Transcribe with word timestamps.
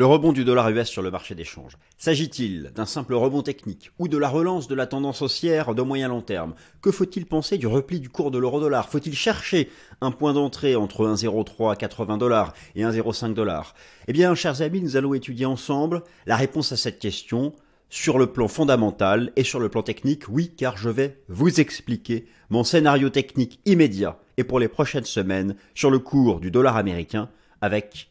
Le 0.00 0.06
rebond 0.06 0.32
du 0.32 0.46
dollar 0.46 0.70
US 0.70 0.88
sur 0.88 1.02
le 1.02 1.10
marché 1.10 1.34
des 1.34 1.44
changes. 1.44 1.76
S'agit-il 1.98 2.72
d'un 2.74 2.86
simple 2.86 3.12
rebond 3.12 3.42
technique 3.42 3.90
ou 3.98 4.08
de 4.08 4.16
la 4.16 4.30
relance 4.30 4.66
de 4.66 4.74
la 4.74 4.86
tendance 4.86 5.20
haussière 5.20 5.74
de 5.74 5.82
moyen 5.82 6.08
long 6.08 6.22
terme? 6.22 6.54
Que 6.80 6.90
faut-il 6.90 7.26
penser 7.26 7.58
du 7.58 7.66
repli 7.66 8.00
du 8.00 8.08
cours 8.08 8.30
de 8.30 8.38
l'euro-dollar 8.38 8.88
Faut-il 8.88 9.14
chercher 9.14 9.68
un 10.00 10.10
point 10.10 10.32
d'entrée 10.32 10.74
entre 10.74 11.06
1,03 11.06 11.76
80 11.76 12.16
dollars 12.16 12.54
et 12.76 12.82
1,05 12.82 13.34
dollars? 13.34 13.74
Eh 14.08 14.14
bien, 14.14 14.34
chers 14.34 14.62
amis, 14.62 14.80
nous 14.80 14.96
allons 14.96 15.12
étudier 15.12 15.44
ensemble 15.44 16.02
la 16.24 16.36
réponse 16.36 16.72
à 16.72 16.78
cette 16.78 16.98
question 16.98 17.52
sur 17.90 18.18
le 18.18 18.28
plan 18.28 18.48
fondamental 18.48 19.32
et 19.36 19.44
sur 19.44 19.60
le 19.60 19.68
plan 19.68 19.82
technique, 19.82 20.30
oui, 20.30 20.50
car 20.56 20.78
je 20.78 20.88
vais 20.88 21.18
vous 21.28 21.60
expliquer 21.60 22.24
mon 22.48 22.64
scénario 22.64 23.10
technique 23.10 23.60
immédiat 23.66 24.18
et 24.38 24.44
pour 24.44 24.60
les 24.60 24.68
prochaines 24.68 25.04
semaines 25.04 25.56
sur 25.74 25.90
le 25.90 25.98
cours 25.98 26.40
du 26.40 26.50
dollar 26.50 26.78
américain 26.78 27.28
avec 27.60 28.09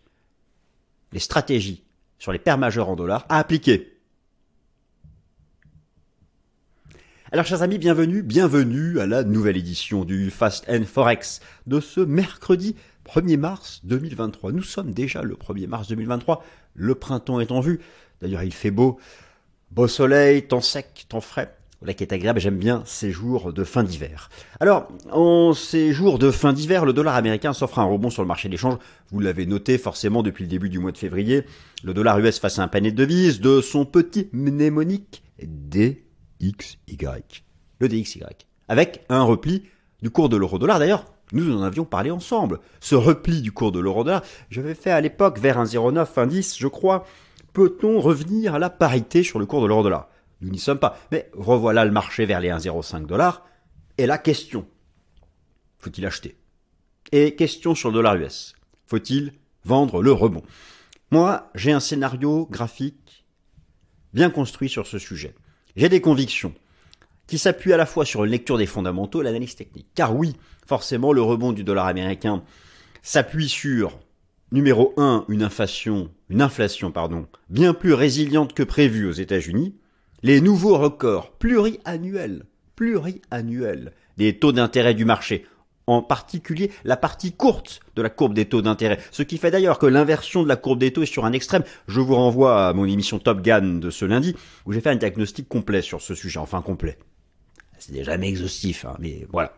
les 1.12 1.20
stratégies 1.20 1.84
sur 2.18 2.32
les 2.32 2.40
paires 2.40 2.58
majeures 2.58 2.90
en 2.90 2.96
dollars 2.96 3.26
à 3.30 3.40
appliquer. 3.40 4.00
Alors 7.32 7.46
chers 7.46 7.62
amis, 7.62 7.78
bienvenue, 7.78 8.24
bienvenue 8.24 9.00
à 9.00 9.06
la 9.06 9.24
nouvelle 9.24 9.56
édition 9.56 10.04
du 10.04 10.32
Fast 10.32 10.66
and 10.68 10.86
Forex 10.86 11.42
de 11.68 11.80
ce 11.80 12.00
mercredi 12.00 12.76
1er 13.06 13.38
mars 13.38 13.82
2023. 13.84 14.52
Nous 14.52 14.64
sommes 14.64 14.94
déjà 14.94 15.22
le 15.22 15.36
1er 15.36 15.68
mars 15.68 15.88
2023, 15.90 16.44
le 16.74 16.96
printemps 16.96 17.40
est 17.40 17.52
en 17.52 17.60
vue, 17.60 17.82
d'ailleurs 18.20 18.42
il 18.42 18.52
fait 18.52 18.72
beau, 18.72 19.00
beau 19.70 19.88
soleil, 19.88 20.48
temps 20.48 20.62
sec, 20.62 21.06
temps 21.08 21.22
frais. 21.22 21.59
Voilà 21.82 21.94
qui 21.94 22.04
est 22.04 22.12
agréable, 22.12 22.42
j'aime 22.42 22.58
bien 22.58 22.84
ces 22.86 23.10
jours 23.10 23.54
de 23.54 23.64
fin 23.64 23.84
d'hiver. 23.84 24.30
Alors, 24.60 24.90
en 25.12 25.54
ces 25.54 25.94
jours 25.94 26.20
de 26.20 26.30
fin 26.30 26.52
d'hiver, 26.52 26.84
le 26.84 26.92
dollar 26.92 27.16
américain 27.16 27.54
s'offre 27.54 27.80
un 27.80 27.86
rebond 27.86 28.10
sur 28.10 28.22
le 28.22 28.28
marché 28.28 28.50
d'échange. 28.50 28.78
Vous 29.12 29.22
l'avez 29.22 29.46
noté 29.46 29.78
forcément 29.78 30.22
depuis 30.22 30.44
le 30.44 30.50
début 30.50 30.68
du 30.68 30.80
mois 30.80 30.92
de 30.92 30.98
février. 30.98 31.46
Le 31.84 31.94
dollar 31.94 32.20
US 32.20 32.38
face 32.38 32.60
à 32.60 32.64
un 32.64 32.68
panier 32.68 32.92
de 32.92 32.98
devises 32.98 33.40
de 33.40 33.62
son 33.62 33.86
petit 33.86 34.28
mnémonique 34.34 35.24
DXY. 35.42 36.54
Le 37.80 37.88
DXY. 37.88 38.24
Avec 38.68 39.06
un 39.08 39.22
repli 39.22 39.64
du 40.02 40.10
cours 40.10 40.28
de 40.28 40.36
l'euro-dollar. 40.36 40.80
D'ailleurs, 40.80 41.06
nous 41.32 41.56
en 41.56 41.62
avions 41.62 41.86
parlé 41.86 42.12
ensemble. 42.12 42.60
Ce 42.82 42.96
repli 42.96 43.42
du 43.42 43.54
cours 43.54 43.72
de 43.72 43.80
l'euro-dollar, 43.80 44.22
j'avais 44.50 44.76
fait 44.76 44.92
à 44.92 45.00
l'époque 45.00 45.40
vers 45.40 45.58
un 45.58 45.64
0,9, 45.64 46.08
un 46.18 46.28
10, 46.28 46.58
je 46.60 46.68
crois. 46.68 47.06
Peut-on 47.54 48.02
revenir 48.02 48.56
à 48.56 48.60
la 48.60 48.70
parité 48.70 49.24
sur 49.24 49.40
le 49.40 49.46
cours 49.46 49.62
de 49.62 49.68
l'euro-dollar? 49.68 50.10
Nous 50.42 50.50
n'y 50.50 50.60
sommes 50.60 50.80
pas. 50.80 51.00
Mais 51.12 51.30
revoilà 51.34 51.86
le 51.86 51.92
marché 51.92 52.26
vers 52.26 52.40
les 52.40 52.50
1,05 52.50 53.06
dollars. 53.06 53.46
Et 53.98 54.06
la 54.06 54.18
question, 54.18 54.68
faut-il 55.78 56.06
acheter? 56.06 56.38
Et 57.12 57.36
question 57.36 57.76
sur 57.76 57.90
le 57.90 57.96
dollar 57.96 58.16
US, 58.16 58.54
faut-il 58.86 59.34
vendre 59.66 60.02
le 60.02 60.12
rebond? 60.12 60.44
Moi, 61.12 61.50
j'ai 61.56 61.72
un 61.72 61.80
scénario 61.80 62.48
graphique 62.50 63.26
bien 64.14 64.30
construit 64.30 64.70
sur 64.70 64.88
ce 64.88 65.00
sujet. 65.00 65.36
J'ai 65.76 65.90
des 65.90 66.02
convictions 66.02 66.54
qui 67.28 67.38
s'appuient 67.38 67.74
à 67.74 67.78
la 67.78 67.86
fois 67.86 68.06
sur 68.06 68.24
une 68.24 68.32
lecture 68.32 68.58
des 68.58 68.66
fondamentaux 68.66 69.22
et 69.22 69.24
l'analyse 69.24 69.56
technique. 69.56 69.88
Car 69.96 70.16
oui, 70.16 70.36
forcément, 70.66 71.14
le 71.14 71.22
rebond 71.22 71.52
du 71.52 71.64
dollar 71.64 71.88
américain 71.88 72.44
s'appuie 73.02 73.50
sur 73.50 74.00
numéro 74.52 74.94
1, 74.98 75.26
une 75.30 75.44
inflation, 75.44 76.12
une 76.30 76.42
inflation 76.42 76.92
pardon, 76.92 77.28
bien 77.50 77.74
plus 77.74 77.94
résiliente 77.94 78.54
que 78.54 78.64
prévu 78.64 79.08
aux 79.08 79.12
États-Unis, 79.12 79.76
les 80.24 80.42
nouveaux 80.42 80.78
records 80.78 81.32
pluriannuels, 81.32 82.46
pluriannuels 82.76 83.94
des 84.18 84.38
taux 84.38 84.52
d'intérêt 84.52 84.94
du 84.94 85.06
marché, 85.06 85.46
en 85.88 86.02
particulier 86.02 86.72
la 86.84 86.98
partie 86.98 87.32
courte 87.32 87.80
de 87.96 88.02
la 88.02 88.10
courbe 88.10 88.34
des 88.34 88.46
taux 88.46 88.62
d'intérêt, 88.62 89.00
ce 89.12 89.24
qui 89.24 89.38
fait 89.38 89.52
d'ailleurs 89.52 89.80
que 89.80 89.86
l'inversion 89.86 90.44
de 90.44 90.48
la 90.48 90.56
courbe 90.56 90.80
des 90.80 90.94
taux 90.94 91.04
est 91.04 91.08
sur 91.08 91.26
un 91.26 91.34
extrême. 91.34 91.64
Je 91.88 92.00
vous 92.00 92.16
renvoie 92.16 92.68
à 92.68 92.74
mon 92.74 92.86
émission 92.86 93.20
Top 93.20 93.42
Gun 93.42 93.80
de 93.80 93.90
ce 93.90 94.06
lundi, 94.06 94.36
où 94.66 94.74
j'ai 94.74 94.82
fait 94.82 94.90
un 94.90 94.96
diagnostic 94.96 95.48
complet 95.48 95.82
sur 95.82 96.02
ce 96.02 96.14
sujet, 96.16 96.40
enfin 96.40 96.62
complet. 96.62 96.98
C'est 97.80 97.94
déjà 97.94 98.12
jamais 98.12 98.28
exhaustif, 98.28 98.86
hein, 98.86 98.96
mais 99.00 99.26
voilà. 99.32 99.54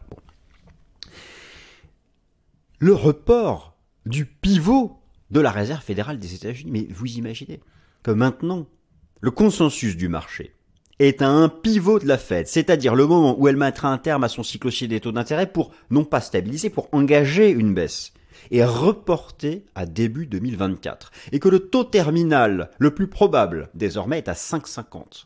Le 2.78 2.94
report 2.94 3.76
du 4.06 4.26
pivot 4.26 5.00
de 5.32 5.40
la 5.40 5.52
Réserve 5.52 5.84
fédérale 5.84 6.20
des 6.20 6.36
États-Unis, 6.36 6.72
mais 6.72 6.88
vous 6.90 7.18
imaginez 7.18 7.62
que 8.04 8.12
maintenant, 8.12 8.68
le 9.22 9.32
consensus 9.32 9.96
du 9.96 10.10
marché 10.10 10.56
est 10.98 11.22
à 11.22 11.30
un 11.30 11.48
pivot 11.48 12.00
de 12.00 12.08
la 12.08 12.18
Fed, 12.18 12.48
c'est-à-dire 12.48 12.96
le 12.96 13.08
moment 13.08 13.40
où 13.40 13.48
elle 13.48 13.56
mettra 13.56 13.90
un 13.90 13.98
terme 13.98 14.24
à 14.24 14.30
son 14.30 14.44
cycle 14.44 14.70
des 14.88 15.00
taux 15.00 15.12
d'intérêt 15.12 15.48
pour 15.48 15.72
non 15.90 16.04
pas 16.04 16.22
stabiliser, 16.22 16.70
pour 16.70 16.90
engager 16.92 17.50
une 17.50 17.74
baisse 17.74 18.14
et 18.50 18.66
reporter 18.66 19.66
à 19.76 19.86
début 19.86 20.26
2024. 20.26 21.12
Et 21.32 21.40
que 21.40 21.50
le 21.50 21.60
taux 21.60 21.84
terminal 21.84 22.72
le 22.80 22.94
plus 22.94 23.08
probable 23.08 23.70
désormais 23.76 24.18
est 24.18 24.28
à 24.28 24.34
5,50. 24.34 25.26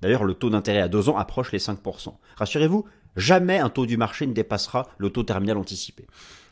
D'ailleurs, 0.00 0.24
le 0.24 0.34
taux 0.34 0.50
d'intérêt 0.50 0.80
à 0.80 0.88
deux 0.88 1.08
ans 1.08 1.16
approche 1.16 1.52
les 1.52 1.58
5%. 1.58 2.14
Rassurez-vous, 2.36 2.86
jamais 3.16 3.58
un 3.58 3.68
taux 3.68 3.86
du 3.86 3.96
marché 3.96 4.26
ne 4.26 4.32
dépassera 4.32 4.88
le 4.98 5.10
taux 5.10 5.22
terminal 5.22 5.58
anticipé. 5.58 6.06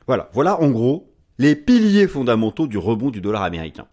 Voilà, 0.06 0.28
voilà 0.32 0.60
en 0.60 0.70
gros 0.70 1.12
les 1.38 1.56
piliers 1.56 2.06
fondamentaux 2.06 2.66
du 2.66 2.76
rebond 2.78 3.10
du 3.10 3.22
dollar 3.22 3.42
américain. 3.42 3.86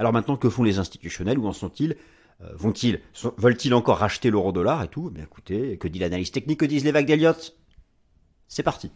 Alors 0.00 0.14
maintenant, 0.14 0.38
que 0.38 0.48
font 0.48 0.62
les 0.62 0.78
institutionnels? 0.78 1.38
Où 1.38 1.46
en 1.46 1.52
sont-ils? 1.52 1.94
Euh, 2.40 2.48
Vont-ils, 2.54 3.02
veulent-ils 3.36 3.74
encore 3.74 3.98
racheter 3.98 4.30
l'euro-dollar 4.30 4.82
et 4.82 4.88
tout? 4.88 5.10
Eh 5.10 5.14
bien 5.14 5.24
écoutez, 5.24 5.76
que 5.76 5.88
dit 5.88 5.98
l'analyse 5.98 6.30
technique? 6.30 6.58
Que 6.60 6.64
disent 6.64 6.84
les 6.84 6.90
vagues 6.90 7.04
d'Eliott? 7.04 7.54
C'est 8.48 8.62
parti. 8.62 8.90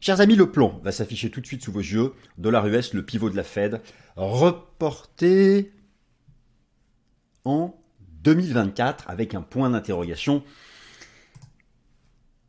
Chers 0.00 0.22
amis, 0.22 0.34
le 0.34 0.50
plan 0.50 0.80
va 0.82 0.92
s'afficher 0.92 1.30
tout 1.30 1.42
de 1.42 1.46
suite 1.46 1.62
sous 1.62 1.72
vos 1.72 1.80
yeux. 1.80 2.14
Dollar 2.38 2.66
US, 2.68 2.94
le 2.94 3.04
pivot 3.04 3.28
de 3.28 3.36
la 3.36 3.44
Fed, 3.44 3.82
reporté 4.16 5.72
en 7.44 7.78
2024 8.22 9.10
avec 9.10 9.34
un 9.34 9.42
point 9.42 9.68
d'interrogation. 9.68 10.42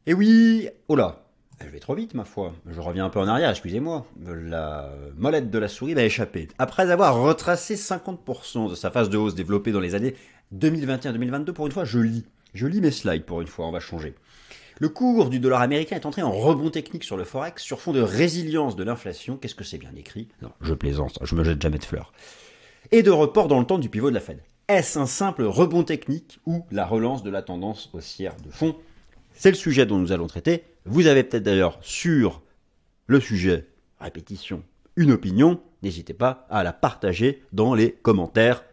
Et 0.06 0.13
oui, 0.13 0.69
oh 0.88 0.95
là, 0.95 1.26
je 1.66 1.69
vais 1.69 1.79
trop 1.79 1.95
vite, 1.95 2.13
ma 2.13 2.23
foi. 2.23 2.53
Je 2.68 2.79
reviens 2.79 3.06
un 3.06 3.09
peu 3.09 3.19
en 3.19 3.28
arrière, 3.28 3.50
excusez-moi. 3.50 4.06
La 4.25 4.91
molette 5.18 5.50
de 5.50 5.59
la 5.59 5.68
souris 5.68 5.95
m'a 5.95 6.03
échappé. 6.03 6.47
Après 6.59 6.91
avoir 6.91 7.22
retracé 7.22 7.75
50% 7.75 8.69
de 8.69 8.75
sa 8.75 8.91
phase 8.91 9.09
de 9.09 9.18
hausse 9.18 9.35
développée 9.35 9.72
dans 9.72 9.79
les 9.79 9.95
années 9.95 10.16
2021-2022, 10.56 11.51
pour 11.51 11.66
une 11.66 11.72
fois, 11.72 11.85
je 11.85 12.00
lis. 12.00 12.25
Je 12.53 12.68
lis 12.68 12.81
mes 12.81 12.91
slides 12.91 13.25
pour 13.25 13.41
une 13.41 13.47
fois, 13.47 13.68
on 13.68 13.72
va 13.72 13.79
changer. 13.79 14.16
Le 14.79 14.90
cours 14.90 15.29
du 15.29 15.40
dollar 15.40 15.62
américain 15.62 15.95
est 15.95 16.06
entré 16.06 16.22
en 16.22 16.31
rebond 16.31 16.69
technique 16.69 17.03
sur 17.03 17.18
le 17.18 17.23
Forex 17.23 17.63
sur 17.63 17.81
fond 17.81 17.94
de 17.94 18.01
résilience 18.01 18.75
de 18.75 18.84
l'inflation. 18.84 19.38
Qu'est-ce 19.38 19.56
que 19.56 19.63
c'est 19.63 19.79
bien 19.79 19.94
écrit? 19.97 20.28
Non, 20.44 20.51
je 20.62 20.75
plaisante, 20.75 21.18
je 21.24 21.34
me 21.34 21.44
jette 21.44 21.62
jamais 21.62 21.79
de 21.79 21.84
fleurs. 21.84 22.13
Et 22.91 23.01
de 23.01 23.09
report 23.09 23.47
dans 23.47 23.59
le 23.59 23.66
temps 23.66 23.79
du 23.79 23.89
pivot 23.89 24.09
de 24.09 24.16
la 24.16 24.22
Fed. 24.22 24.39
Est-ce 24.68 25.00
un 25.00 25.07
simple 25.07 25.44
rebond 25.44 25.84
technique 25.84 26.39
ou 26.45 26.63
la 26.72 26.85
relance 26.85 27.24
de 27.24 27.31
la 27.31 27.41
tendance 27.41 27.89
haussière 27.94 28.35
de 28.45 28.51
fond? 28.51 28.75
C'est 29.34 29.50
le 29.50 29.57
sujet 29.57 29.85
dont 29.85 29.97
nous 29.97 30.12
allons 30.12 30.28
traiter. 30.28 30.63
Vous 30.90 31.08
avez 31.08 31.24
peut-être 31.24 31.44
d'ailleurs 31.44 31.78
sur 31.81 32.42
le 33.08 33.20
sujet, 33.20 33.68
répétition, 34.00 34.64
une 34.96 35.12
opinion, 35.12 35.62
n'hésitez 35.84 36.14
pas 36.14 36.48
à 36.50 36.64
la 36.64 36.72
partager 36.72 37.44
dans 37.52 37.74
les 37.74 37.92
commentaires 37.92 38.64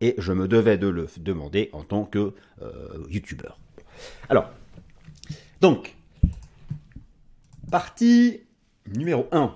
et 0.00 0.14
je 0.18 0.32
me 0.32 0.46
devais 0.46 0.78
de 0.78 0.86
le 0.86 1.08
demander 1.18 1.70
en 1.72 1.82
tant 1.82 2.04
que 2.04 2.32
euh, 2.62 3.04
youtubeur. 3.08 3.58
Alors, 4.28 4.50
donc, 5.60 5.96
partie 7.72 8.42
numéro 8.94 9.26
1. 9.32 9.52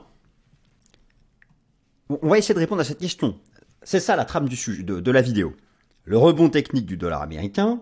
On 2.09 2.29
va 2.29 2.39
essayer 2.39 2.55
de 2.55 2.59
répondre 2.59 2.81
à 2.81 2.85
cette 2.85 2.99
question. 2.99 3.39
C'est 3.83 4.00
ça 4.00 4.17
la 4.17 4.25
trame 4.25 4.49
du 4.49 4.56
sujet, 4.56 4.83
de, 4.83 5.11
la 5.11 5.23
vidéo. 5.23 5.55
Le 6.05 6.19
rebond 6.19 6.49
technique 6.49 6.87
du 6.87 6.97
dollar 6.97 7.23
américain. 7.23 7.81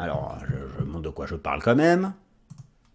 Alors, 0.00 0.36
je, 0.48 0.78
je 0.78 0.84
montre 0.84 1.02
de 1.02 1.10
quoi 1.10 1.26
je 1.26 1.36
parle 1.36 1.62
quand 1.62 1.76
même 1.76 2.12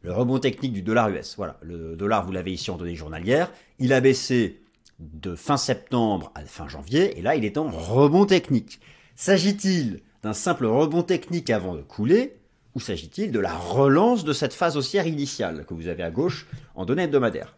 le 0.06 0.12
rebond 0.12 0.38
technique 0.38 0.72
du 0.72 0.84
dollar 0.84 1.10
US. 1.10 1.34
Voilà, 1.36 1.58
le 1.64 1.96
dollar, 1.96 2.24
vous 2.26 2.32
l'avez 2.32 2.54
ici 2.54 2.70
en 2.70 2.78
données 2.78 2.96
journalières. 2.96 3.52
Il 3.80 3.92
a 3.92 4.02
baissé 4.02 4.62
de 5.00 5.34
fin 5.34 5.58
septembre 5.58 6.32
à 6.36 6.42
fin 6.42 6.68
janvier, 6.68 7.18
et 7.18 7.24
là, 7.24 7.36
il 7.36 7.44
est 7.44 7.58
en 7.58 7.70
rebond 7.72 8.26
technique. 8.26 8.80
S'agit-il 9.16 10.02
d'un 10.22 10.34
simple 10.34 10.68
rebond 10.68 11.02
technique 11.02 11.50
avant 11.50 11.74
de 11.74 11.82
couler, 11.82 12.36
ou 12.76 12.80
s'agit-il 12.80 13.32
de 13.32 13.40
la 13.40 13.56
relance 13.56 14.24
de 14.24 14.32
cette 14.32 14.54
phase 14.54 14.78
haussière 14.78 15.08
initiale 15.08 15.66
que 15.66 15.74
vous 15.74 15.88
avez 15.88 16.04
à 16.04 16.12
gauche 16.12 16.46
en 16.76 16.86
données 16.86 17.04
hebdomadaires? 17.04 17.56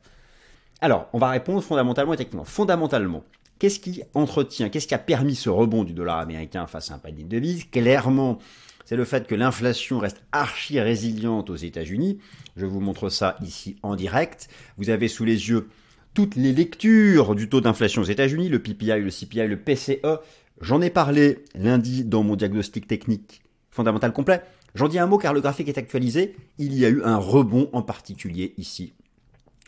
Alors, 0.79 1.09
on 1.11 1.17
va 1.17 1.29
répondre 1.29 1.61
fondamentalement 1.61 2.13
et 2.13 2.17
techniquement. 2.17 2.45
Fondamentalement, 2.45 3.25
qu'est-ce 3.59 3.81
qui 3.81 4.03
entretient, 4.13 4.69
qu'est-ce 4.69 4.88
qui 4.88 4.95
a 4.95 4.99
permis 4.99 5.35
ce 5.35 5.49
rebond 5.49 5.83
du 5.83 5.91
dollar 5.91 6.19
américain 6.19 6.65
face 6.65 6.91
à 6.91 6.94
un 6.94 6.99
panier 6.99 7.23
de 7.23 7.29
devises? 7.29 7.65
Clairement, 7.69 8.39
c'est 8.87 8.95
le 8.95 9.03
fait 9.03 9.27
que 9.27 9.35
l'inflation 9.35 9.99
reste 9.99 10.23
archi 10.31 10.79
résiliente 10.79 11.49
aux 11.49 11.57
États-Unis. 11.57 12.19
Je 12.55 12.65
vous 12.65 12.79
montre 12.79 13.09
ça 13.09 13.35
ici 13.41 13.75
en 13.83 13.97
direct. 13.97 14.47
Vous 14.77 14.89
avez 14.89 15.09
sous 15.09 15.25
les 15.25 15.49
yeux 15.49 15.67
toutes 16.13 16.37
les 16.37 16.53
lectures 16.53 17.35
du 17.35 17.49
taux 17.49 17.59
d'inflation 17.59 18.01
aux 18.01 18.05
États-Unis, 18.05 18.47
le 18.47 18.59
PPI, 18.59 19.01
le 19.01 19.09
CPI, 19.09 19.45
le 19.45 19.59
PCE. 19.59 20.21
J'en 20.61 20.81
ai 20.81 20.89
parlé 20.89 21.39
lundi 21.53 22.05
dans 22.05 22.23
mon 22.23 22.37
diagnostic 22.37 22.87
technique 22.87 23.41
fondamental 23.71 24.13
complet. 24.13 24.41
J'en 24.73 24.87
dis 24.87 24.99
un 24.99 25.05
mot 25.05 25.17
car 25.17 25.33
le 25.33 25.41
graphique 25.41 25.67
est 25.67 25.77
actualisé. 25.77 26.37
Il 26.57 26.73
y 26.73 26.85
a 26.85 26.89
eu 26.89 27.03
un 27.03 27.17
rebond 27.17 27.69
en 27.73 27.81
particulier 27.81 28.53
ici 28.57 28.93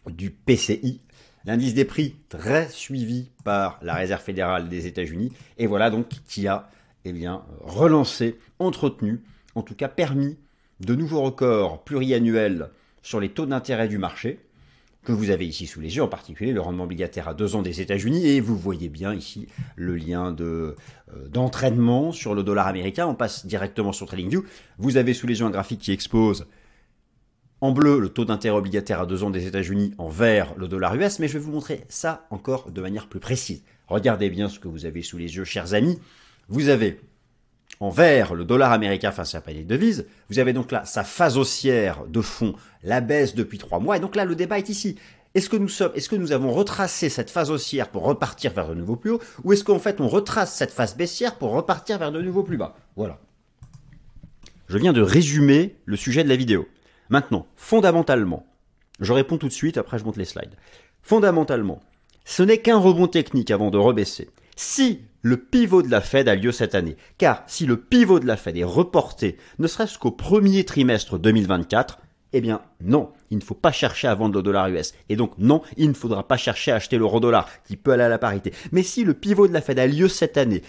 du 0.07 0.31
PCI, 0.31 1.01
l'indice 1.43 1.73
des 1.73 1.83
prix 1.83 2.15
très 2.29 2.69
suivi 2.69 3.31
par 3.43 3.79
la 3.81 3.95
Réserve 3.95 4.23
fédérale 4.23 4.69
des 4.69 4.87
États-Unis. 4.87 5.33
Et 5.57 5.67
voilà 5.67 5.89
donc 5.89 6.07
qui 6.07 6.47
a 6.47 6.69
eh 7.05 7.13
bien, 7.13 7.43
relancé, 7.61 8.39
entretenu, 8.59 9.21
en 9.55 9.61
tout 9.61 9.75
cas 9.75 9.87
permis 9.87 10.37
de 10.79 10.95
nouveaux 10.95 11.21
records 11.21 11.83
pluriannuels 11.83 12.69
sur 13.01 13.19
les 13.19 13.29
taux 13.29 13.45
d'intérêt 13.45 13.87
du 13.87 13.97
marché 13.97 14.39
que 15.03 15.11
vous 15.11 15.29
avez 15.29 15.47
ici 15.47 15.65
sous 15.65 15.79
les 15.79 15.95
yeux, 15.95 16.03
en 16.03 16.07
particulier 16.07 16.51
le 16.51 16.59
rendement 16.59 16.83
obligataire 16.83 17.29
à 17.29 17.33
deux 17.33 17.55
ans 17.55 17.61
des 17.61 17.81
États-Unis, 17.81 18.27
et 18.27 18.41
vous 18.41 18.57
voyez 18.57 18.89
bien 18.89 19.13
ici 19.13 19.47
le 19.75 19.95
lien 19.95 20.31
de, 20.31 20.75
euh, 21.13 21.27
d'entraînement 21.29 22.11
sur 22.11 22.35
le 22.35 22.43
dollar 22.43 22.67
américain. 22.67 23.07
On 23.07 23.15
passe 23.15 23.45
directement 23.45 23.93
sur 23.93 24.07
TradingView. 24.07 24.43
Vous 24.77 24.97
avez 24.97 25.13
sous 25.13 25.25
les 25.25 25.39
yeux 25.39 25.45
un 25.45 25.51
graphique 25.51 25.79
qui 25.79 25.93
expose 25.93 26.47
en 27.61 27.71
bleu 27.71 27.99
le 27.99 28.09
taux 28.09 28.25
d'intérêt 28.25 28.57
obligataire 28.57 29.01
à 29.01 29.05
deux 29.05 29.23
ans 29.23 29.29
des 29.29 29.47
États-Unis, 29.47 29.93
en 29.97 30.07
vert 30.09 30.53
le 30.57 30.67
dollar 30.67 30.95
US, 30.95 31.19
mais 31.19 31.27
je 31.27 31.33
vais 31.33 31.43
vous 31.43 31.51
montrer 31.51 31.85
ça 31.89 32.25
encore 32.29 32.71
de 32.71 32.81
manière 32.81 33.07
plus 33.07 33.19
précise. 33.19 33.63
Regardez 33.87 34.29
bien 34.29 34.47
ce 34.49 34.59
que 34.59 34.67
vous 34.67 34.85
avez 34.85 35.01
sous 35.01 35.17
les 35.17 35.35
yeux, 35.35 35.43
chers 35.43 35.73
amis. 35.73 35.99
Vous 36.49 36.69
avez 36.69 36.99
en 37.79 37.89
vert 37.89 38.33
le 38.33 38.43
dollar 38.43 38.71
américain 38.71 39.11
face 39.11 39.35
à 39.35 39.37
la 39.37 39.41
panier 39.41 39.63
de 39.63 39.67
devises. 39.67 40.05
Vous 40.29 40.39
avez 40.39 40.51
donc 40.51 40.71
là 40.71 40.83
sa 40.83 41.03
phase 41.03 41.37
haussière 41.37 42.05
de 42.07 42.21
fond, 42.21 42.55
la 42.83 43.01
baisse 43.01 43.35
depuis 43.35 43.57
trois 43.57 43.79
mois. 43.79 43.97
Et 43.97 43.99
donc 43.99 44.15
là, 44.15 44.25
le 44.25 44.35
débat 44.35 44.57
est 44.57 44.69
ici. 44.69 44.97
Est-ce 45.35 45.49
que 45.49 45.57
nous 45.57 45.69
sommes, 45.69 45.91
est-ce 45.93 46.09
que 46.09 46.15
nous 46.15 46.31
avons 46.31 46.51
retracé 46.51 47.07
cette 47.07 47.29
phase 47.29 47.51
haussière 47.51 47.89
pour 47.89 48.03
repartir 48.03 48.51
vers 48.51 48.67
de 48.67 48.73
nouveaux 48.73 48.95
plus 48.95 49.11
hauts, 49.11 49.21
ou 49.43 49.53
est-ce 49.53 49.63
qu'en 49.63 49.77
fait 49.77 50.01
on 50.01 50.07
retrace 50.07 50.55
cette 50.55 50.71
phase 50.71 50.97
baissière 50.97 51.35
pour 51.35 51.51
repartir 51.51 51.99
vers 51.99 52.11
de 52.11 52.19
nouveaux 52.19 52.41
plus 52.41 52.57
bas? 52.57 52.75
Voilà. 52.95 53.19
Je 54.67 54.77
viens 54.79 54.91
de 54.91 55.01
résumer 55.01 55.75
le 55.85 55.95
sujet 55.95 56.23
de 56.23 56.29
la 56.29 56.35
vidéo. 56.35 56.67
Maintenant, 57.09 57.45
fondamentalement, 57.55 58.45
je 58.99 59.13
réponds 59.13 59.37
tout 59.37 59.47
de 59.47 59.53
suite, 59.53 59.77
après 59.77 59.99
je 59.99 60.03
monte 60.03 60.17
les 60.17 60.25
slides. 60.25 60.55
Fondamentalement, 61.03 61.79
ce 62.25 62.41
n'est 62.41 62.59
qu'un 62.59 62.77
rebond 62.77 63.07
technique 63.07 63.51
avant 63.51 63.69
de 63.69 63.77
rebaisser. 63.77 64.29
Si 64.55 65.01
le 65.21 65.37
pivot 65.37 65.81
de 65.81 65.89
la 65.89 66.01
Fed 66.01 66.27
a 66.27 66.35
lieu 66.35 66.51
cette 66.51 66.75
année. 66.75 66.97
Car 67.17 67.43
si 67.47 67.65
le 67.65 67.77
pivot 67.77 68.19
de 68.19 68.27
la 68.27 68.37
Fed 68.37 68.57
est 68.57 68.63
reporté, 68.63 69.37
ne 69.59 69.67
serait-ce 69.67 69.97
qu'au 69.97 70.11
premier 70.11 70.63
trimestre 70.65 71.17
2024, 71.17 71.99
eh 72.33 72.41
bien 72.41 72.61
non, 72.81 73.11
il 73.31 73.37
ne 73.37 73.43
faut 73.43 73.55
pas 73.55 73.71
chercher 73.71 74.07
à 74.07 74.15
vendre 74.15 74.35
le 74.35 74.43
dollar 74.43 74.67
US. 74.69 74.93
Et 75.09 75.15
donc 75.15 75.33
non, 75.37 75.61
il 75.77 75.89
ne 75.89 75.93
faudra 75.93 76.27
pas 76.27 76.37
chercher 76.37 76.71
à 76.71 76.75
acheter 76.75 76.97
l'euro 76.97 77.19
dollar, 77.19 77.49
qui 77.65 77.75
peut 77.75 77.91
aller 77.91 78.03
à 78.03 78.09
la 78.09 78.19
parité. 78.19 78.53
Mais 78.71 78.83
si 78.83 79.03
le 79.03 79.13
pivot 79.13 79.47
de 79.47 79.53
la 79.53 79.61
Fed 79.61 79.79
a 79.79 79.87
lieu 79.87 80.07
cette 80.07 80.37
année, 80.37 80.61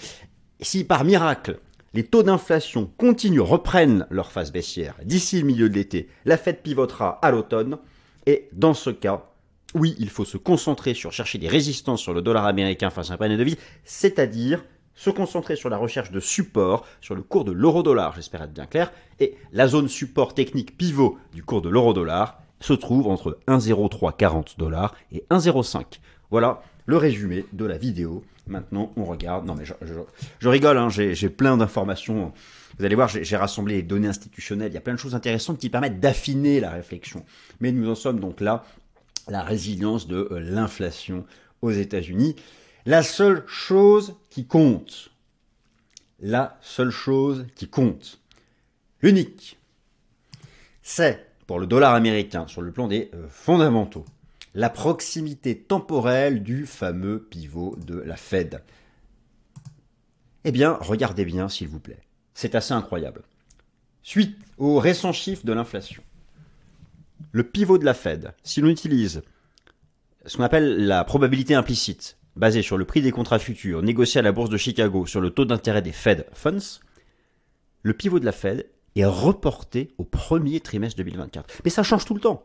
si 0.61 0.85
par 0.85 1.05
miracle, 1.05 1.59
les 1.93 2.05
taux 2.05 2.23
d'inflation 2.23 2.91
continuent, 2.97 3.41
reprennent 3.41 4.07
leur 4.11 4.31
phase 4.31 4.53
baissière 4.53 4.95
d'ici 5.05 5.41
le 5.41 5.47
milieu 5.47 5.69
de 5.69 5.75
l'été, 5.75 6.09
la 6.25 6.37
Fed 6.37 6.63
pivotera 6.63 7.19
à 7.23 7.31
l'automne, 7.31 7.79
et 8.27 8.49
dans 8.53 8.75
ce 8.75 8.91
cas, 8.91 9.30
oui, 9.75 9.95
il 9.99 10.11
faut 10.11 10.25
se 10.25 10.37
concentrer 10.37 10.95
sur 10.95 11.13
chercher 11.13 11.39
des 11.39 11.49
résistances 11.49 12.01
sur 12.01 12.13
le 12.13 12.23
dollar 12.23 12.47
américain 12.47 12.91
face 12.91 13.11
à 13.11 13.15
un 13.15 13.17
panier 13.17 13.37
de 13.37 13.45
vie, 13.45 13.57
c'est-à-dire 13.85 14.65
se 14.95 15.11
concentrer 15.11 15.57
sur 15.57 15.71
la 15.71 15.79
recherche 15.79 16.11
de 16.11 16.21
support 16.21 16.87
sur 17.01 17.15
le 17.15 17.23
cours 17.23 17.45
de 17.45 17.53
l'euro-dollar, 17.53 18.15
j'espère 18.15 18.43
être 18.43 18.53
bien 18.53 18.67
clair, 18.67 18.93
et 19.19 19.35
la 19.53 19.67
zone 19.67 19.89
support 19.89 20.35
technique 20.35 20.77
pivot 20.77 21.19
du 21.33 21.43
cours 21.43 21.63
de 21.63 21.71
l'euro-dollar 21.71 22.43
se 22.61 22.75
trouve 22.75 23.07
entre 23.07 23.39
1,0340 23.49 24.59
dollars 24.59 24.95
et 25.13 25.25
1,05. 25.31 26.01
Voilà 26.31 26.63
le 26.87 26.97
résumé 26.97 27.47
de 27.53 27.65
la 27.65 27.79
vidéo. 27.79 28.25
Maintenant, 28.47 28.93
on 28.97 29.05
regarde. 29.05 29.47
Non, 29.47 29.55
mais 29.55 29.65
je, 29.65 30.49
rigole, 30.49 30.77
hein, 30.77 30.89
j'ai 30.91 31.29
plein 31.29 31.57
d'informations. 31.57 32.33
Vous 32.79 32.85
allez 32.85 32.97
voir, 32.97 33.09
j'ai 33.09 33.37
rassemblé 33.37 33.77
les 33.77 33.83
données 33.83 34.09
institutionnelles. 34.09 34.73
Il 34.73 34.75
y 34.75 34.79
a 34.79 34.81
plein 34.81 34.95
de 34.95 34.99
choses 34.99 35.15
intéressantes 35.15 35.59
qui 35.59 35.71
permettent 35.71 36.01
d'affiner 36.01 36.59
la 36.59 36.71
réflexion. 36.71 37.25
Mais 37.61 37.71
nous 37.71 37.89
en 37.89 37.95
sommes 37.95 38.19
donc 38.19 38.41
là 38.41 38.65
la 39.31 39.43
résilience 39.43 40.07
de 40.07 40.29
euh, 40.31 40.41
l'inflation 40.41 41.25
aux 41.63 41.71
États-Unis. 41.71 42.37
La 42.87 43.03
seule 43.03 43.45
chose 43.47 44.17
qui 44.29 44.47
compte, 44.47 45.11
la 46.19 46.59
seule 46.61 46.91
chose 46.91 47.47
qui 47.55 47.69
compte, 47.69 48.21
l'unique, 49.01 49.59
c'est 50.83 51.27
pour 51.47 51.59
le 51.59 51.67
dollar 51.67 51.95
américain 51.95 52.47
sur 52.47 52.63
le 52.63 52.73
plan 52.73 52.89
des 52.89 53.11
euh, 53.15 53.29
fondamentaux, 53.29 54.05
la 54.55 54.71
proximité 54.71 55.57
temporelle 55.57 56.43
du 56.43 56.67
fameux 56.67 57.23
pivot 57.23 57.77
de 57.87 57.99
la 57.99 58.17
Fed. 58.17 58.63
Eh 60.45 60.53
bien, 60.53 60.79
regardez 60.81 61.25
bien 61.25 61.49
s'il 61.49 61.69
vous 61.69 61.81
plaît. 61.81 62.01
C'est 62.35 62.55
assez 62.55 62.73
incroyable. 62.73 63.23
Suite 64.03 64.39
aux 64.57 64.79
récents 64.79 65.13
chiffres 65.13 65.45
de 65.45 65.53
l'inflation, 65.53 66.03
le 67.33 67.45
pivot 67.45 67.79
de 67.79 67.85
la 67.85 67.95
Fed, 67.95 68.35
si 68.43 68.61
l'on 68.61 68.69
utilise 68.69 69.23
ce 70.27 70.37
qu'on 70.37 70.43
appelle 70.43 70.87
la 70.87 71.05
probabilité 71.05 71.55
implicite, 71.55 72.19
basée 72.37 72.63
sur 72.63 72.79
le 72.79 72.85
prix 72.85 73.03
des 73.03 73.13
contrats 73.13 73.39
futurs 73.39 73.83
négociés 73.83 74.21
à 74.21 74.23
la 74.23 74.33
bourse 74.33 74.51
de 74.51 74.57
Chicago 74.57 75.07
sur 75.07 75.21
le 75.21 75.31
taux 75.31 75.45
d'intérêt 75.45 75.83
des 75.83 75.93
Fed 75.93 76.27
Funds, 76.33 76.81
le 77.83 77.95
pivot 77.95 78.19
de 78.19 78.25
la 78.25 78.33
Fed 78.33 78.69
est 78.97 79.05
reporté 79.05 79.89
au 79.99 80.05
premier 80.05 80.61
trimestre 80.61 80.97
2024. 80.99 81.63
Mais 81.65 81.71
ça 81.71 81.83
change 81.83 82.05
tout 82.05 82.15
le 82.15 82.21
temps. 82.21 82.45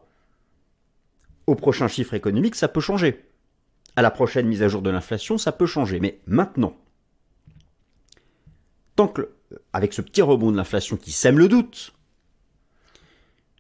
Au 1.47 1.55
prochain 1.55 1.87
chiffre 1.87 2.13
économique, 2.13 2.55
ça 2.55 2.67
peut 2.67 2.81
changer. 2.81 3.25
À 3.95 4.01
la 4.01 4.11
prochaine 4.11 4.47
mise 4.47 4.63
à 4.63 4.67
jour 4.67 4.81
de 4.81 4.89
l'inflation, 4.89 5.37
ça 5.37 5.51
peut 5.51 5.65
changer. 5.65 5.99
Mais 5.99 6.19
maintenant, 6.25 6.75
tant 8.95 9.07
que, 9.07 9.31
avec 9.73 9.93
ce 9.93 10.01
petit 10.01 10.21
rebond 10.21 10.51
de 10.51 10.57
l'inflation 10.57 10.97
qui 10.97 11.11
sème 11.11 11.37
le 11.37 11.47
doute, 11.47 11.93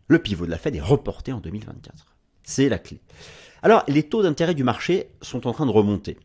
le 0.07 0.19
pivot 0.19 0.45
de 0.45 0.51
la 0.51 0.57
Fed 0.57 0.75
est 0.75 0.81
reporté 0.81 1.33
en 1.33 1.39
2024. 1.39 2.15
C'est 2.43 2.69
la 2.69 2.77
clé. 2.77 2.99
Alors, 3.61 3.83
les 3.87 4.03
taux 4.03 4.21
d'intérêt 4.21 4.53
du 4.53 4.63
marché 4.63 5.09
sont 5.21 5.47
en 5.47 5.53
train 5.53 5.65
de 5.65 5.71
remonter. 5.71 6.17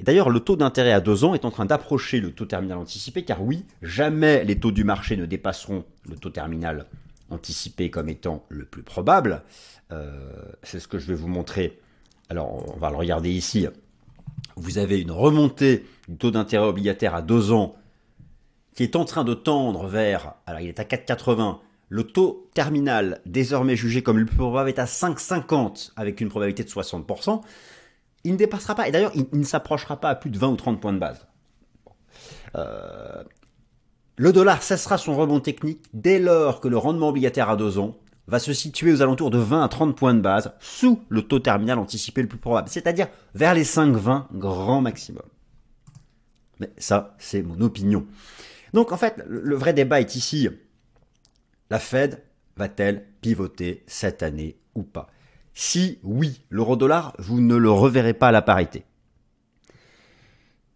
Et 0.00 0.04
d'ailleurs, 0.04 0.30
le 0.30 0.40
taux 0.40 0.56
d'intérêt 0.56 0.92
à 0.92 1.00
deux 1.00 1.24
ans 1.24 1.34
est 1.34 1.44
en 1.44 1.50
train 1.50 1.66
d'approcher 1.66 2.20
le 2.20 2.32
taux 2.32 2.46
terminal 2.46 2.78
anticipé, 2.78 3.24
car 3.24 3.42
oui, 3.42 3.64
jamais 3.82 4.44
les 4.44 4.58
taux 4.58 4.70
du 4.70 4.84
marché 4.84 5.16
ne 5.16 5.26
dépasseront 5.26 5.84
le 6.08 6.16
taux 6.16 6.30
terminal 6.30 6.86
anticipé 7.30 7.90
comme 7.90 8.08
étant 8.08 8.46
le 8.48 8.64
plus 8.64 8.82
probable. 8.82 9.42
Euh, 9.92 10.44
c'est 10.62 10.80
ce 10.80 10.88
que 10.88 10.98
je 10.98 11.08
vais 11.08 11.14
vous 11.14 11.28
montrer. 11.28 11.78
Alors, 12.30 12.74
on 12.74 12.78
va 12.78 12.90
le 12.90 12.96
regarder 12.96 13.30
ici. 13.30 13.66
Vous 14.56 14.78
avez 14.78 15.00
une 15.00 15.10
remontée 15.10 15.84
du 16.08 16.16
taux 16.16 16.30
d'intérêt 16.30 16.66
obligataire 16.66 17.14
à 17.14 17.22
deux 17.22 17.52
ans 17.52 17.76
qui 18.74 18.84
est 18.84 18.96
en 18.96 19.04
train 19.04 19.24
de 19.24 19.34
tendre 19.34 19.88
vers, 19.88 20.34
alors 20.46 20.60
il 20.60 20.68
est 20.68 20.78
à 20.78 20.84
4,80, 20.84 21.58
le 21.88 22.04
taux 22.04 22.50
terminal, 22.54 23.20
désormais 23.24 23.76
jugé 23.76 24.02
comme 24.02 24.18
le 24.18 24.26
plus 24.26 24.36
probable, 24.36 24.68
est 24.68 24.78
à 24.78 24.84
5,50 24.84 25.92
avec 25.96 26.20
une 26.20 26.28
probabilité 26.28 26.64
de 26.64 26.68
60%. 26.68 27.40
Il 28.24 28.32
ne 28.32 28.36
dépassera 28.36 28.74
pas, 28.74 28.88
et 28.88 28.90
d'ailleurs, 28.90 29.12
il, 29.14 29.26
ne 29.32 29.44
s'approchera 29.44 29.98
pas 29.98 30.10
à 30.10 30.14
plus 30.14 30.30
de 30.30 30.38
20 30.38 30.48
ou 30.48 30.56
30 30.56 30.80
points 30.80 30.92
de 30.92 30.98
base. 30.98 31.26
Euh, 32.56 33.22
le 34.16 34.32
dollar 34.32 34.62
cessera 34.62 34.98
son 34.98 35.16
rebond 35.16 35.40
technique 35.40 35.86
dès 35.94 36.18
lors 36.18 36.60
que 36.60 36.68
le 36.68 36.76
rendement 36.76 37.08
obligataire 37.08 37.48
à 37.48 37.56
2 37.56 37.78
ans 37.78 37.96
va 38.26 38.38
se 38.38 38.52
situer 38.52 38.92
aux 38.92 39.00
alentours 39.00 39.30
de 39.30 39.38
20 39.38 39.62
à 39.62 39.68
30 39.68 39.96
points 39.96 40.14
de 40.14 40.20
base 40.20 40.52
sous 40.60 41.00
le 41.08 41.22
taux 41.22 41.38
terminal 41.38 41.78
anticipé 41.78 42.20
le 42.20 42.28
plus 42.28 42.38
probable, 42.38 42.68
c'est-à-dire 42.68 43.08
vers 43.34 43.54
les 43.54 43.64
5,20 43.64 44.24
grand 44.34 44.82
maximum. 44.82 45.22
Mais 46.60 46.70
ça, 46.76 47.14
c'est 47.18 47.42
mon 47.42 47.60
opinion. 47.60 48.06
Donc 48.74 48.92
en 48.92 48.96
fait, 48.96 49.22
le 49.26 49.54
vrai 49.54 49.72
débat 49.72 50.00
est 50.00 50.14
ici. 50.14 50.48
La 51.70 51.78
Fed 51.78 52.22
va-t-elle 52.56 53.06
pivoter 53.20 53.84
cette 53.86 54.22
année 54.22 54.56
ou 54.74 54.82
pas? 54.82 55.08
Si 55.54 55.98
oui, 56.02 56.42
l'euro-dollar, 56.50 57.14
vous 57.18 57.40
ne 57.40 57.56
le 57.56 57.70
reverrez 57.70 58.14
pas 58.14 58.28
à 58.28 58.32
la 58.32 58.42
parité. 58.42 58.84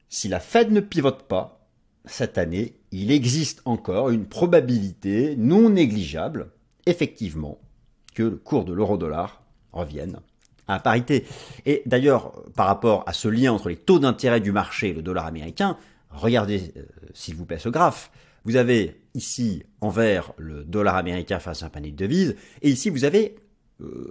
Si 0.08 0.28
la 0.28 0.40
Fed 0.40 0.70
ne 0.70 0.80
pivote 0.80 1.22
pas 1.22 1.66
cette 2.04 2.36
année, 2.36 2.74
il 2.90 3.10
existe 3.10 3.62
encore 3.64 4.10
une 4.10 4.26
probabilité 4.26 5.36
non 5.36 5.70
négligeable, 5.70 6.50
effectivement, 6.86 7.58
que 8.14 8.22
le 8.24 8.36
cours 8.36 8.64
de 8.64 8.72
l'euro-dollar 8.72 9.42
revienne 9.72 10.20
à 10.68 10.78
parité. 10.80 11.24
Et 11.64 11.82
d'ailleurs, 11.86 12.32
par 12.54 12.66
rapport 12.66 13.04
à 13.06 13.12
ce 13.12 13.28
lien 13.28 13.52
entre 13.52 13.68
les 13.68 13.76
taux 13.76 13.98
d'intérêt 13.98 14.40
du 14.40 14.52
marché 14.52 14.90
et 14.90 14.92
le 14.92 15.02
dollar 15.02 15.26
américain, 15.26 15.78
regardez 16.10 16.72
euh, 16.76 16.82
s'il 17.14 17.36
vous 17.36 17.46
plaît 17.46 17.58
ce 17.58 17.68
graphe. 17.68 18.10
Vous 18.44 18.56
avez 18.56 19.00
ici 19.14 19.62
en 19.80 19.88
vert 19.88 20.32
le 20.36 20.64
dollar 20.64 20.96
américain 20.96 21.38
face 21.38 21.62
à 21.62 21.66
un 21.66 21.68
panier 21.68 21.90
de 21.90 21.96
devises, 21.96 22.36
et 22.62 22.70
ici 22.70 22.90
vous 22.90 23.04
avez 23.04 23.36
euh, 23.80 24.10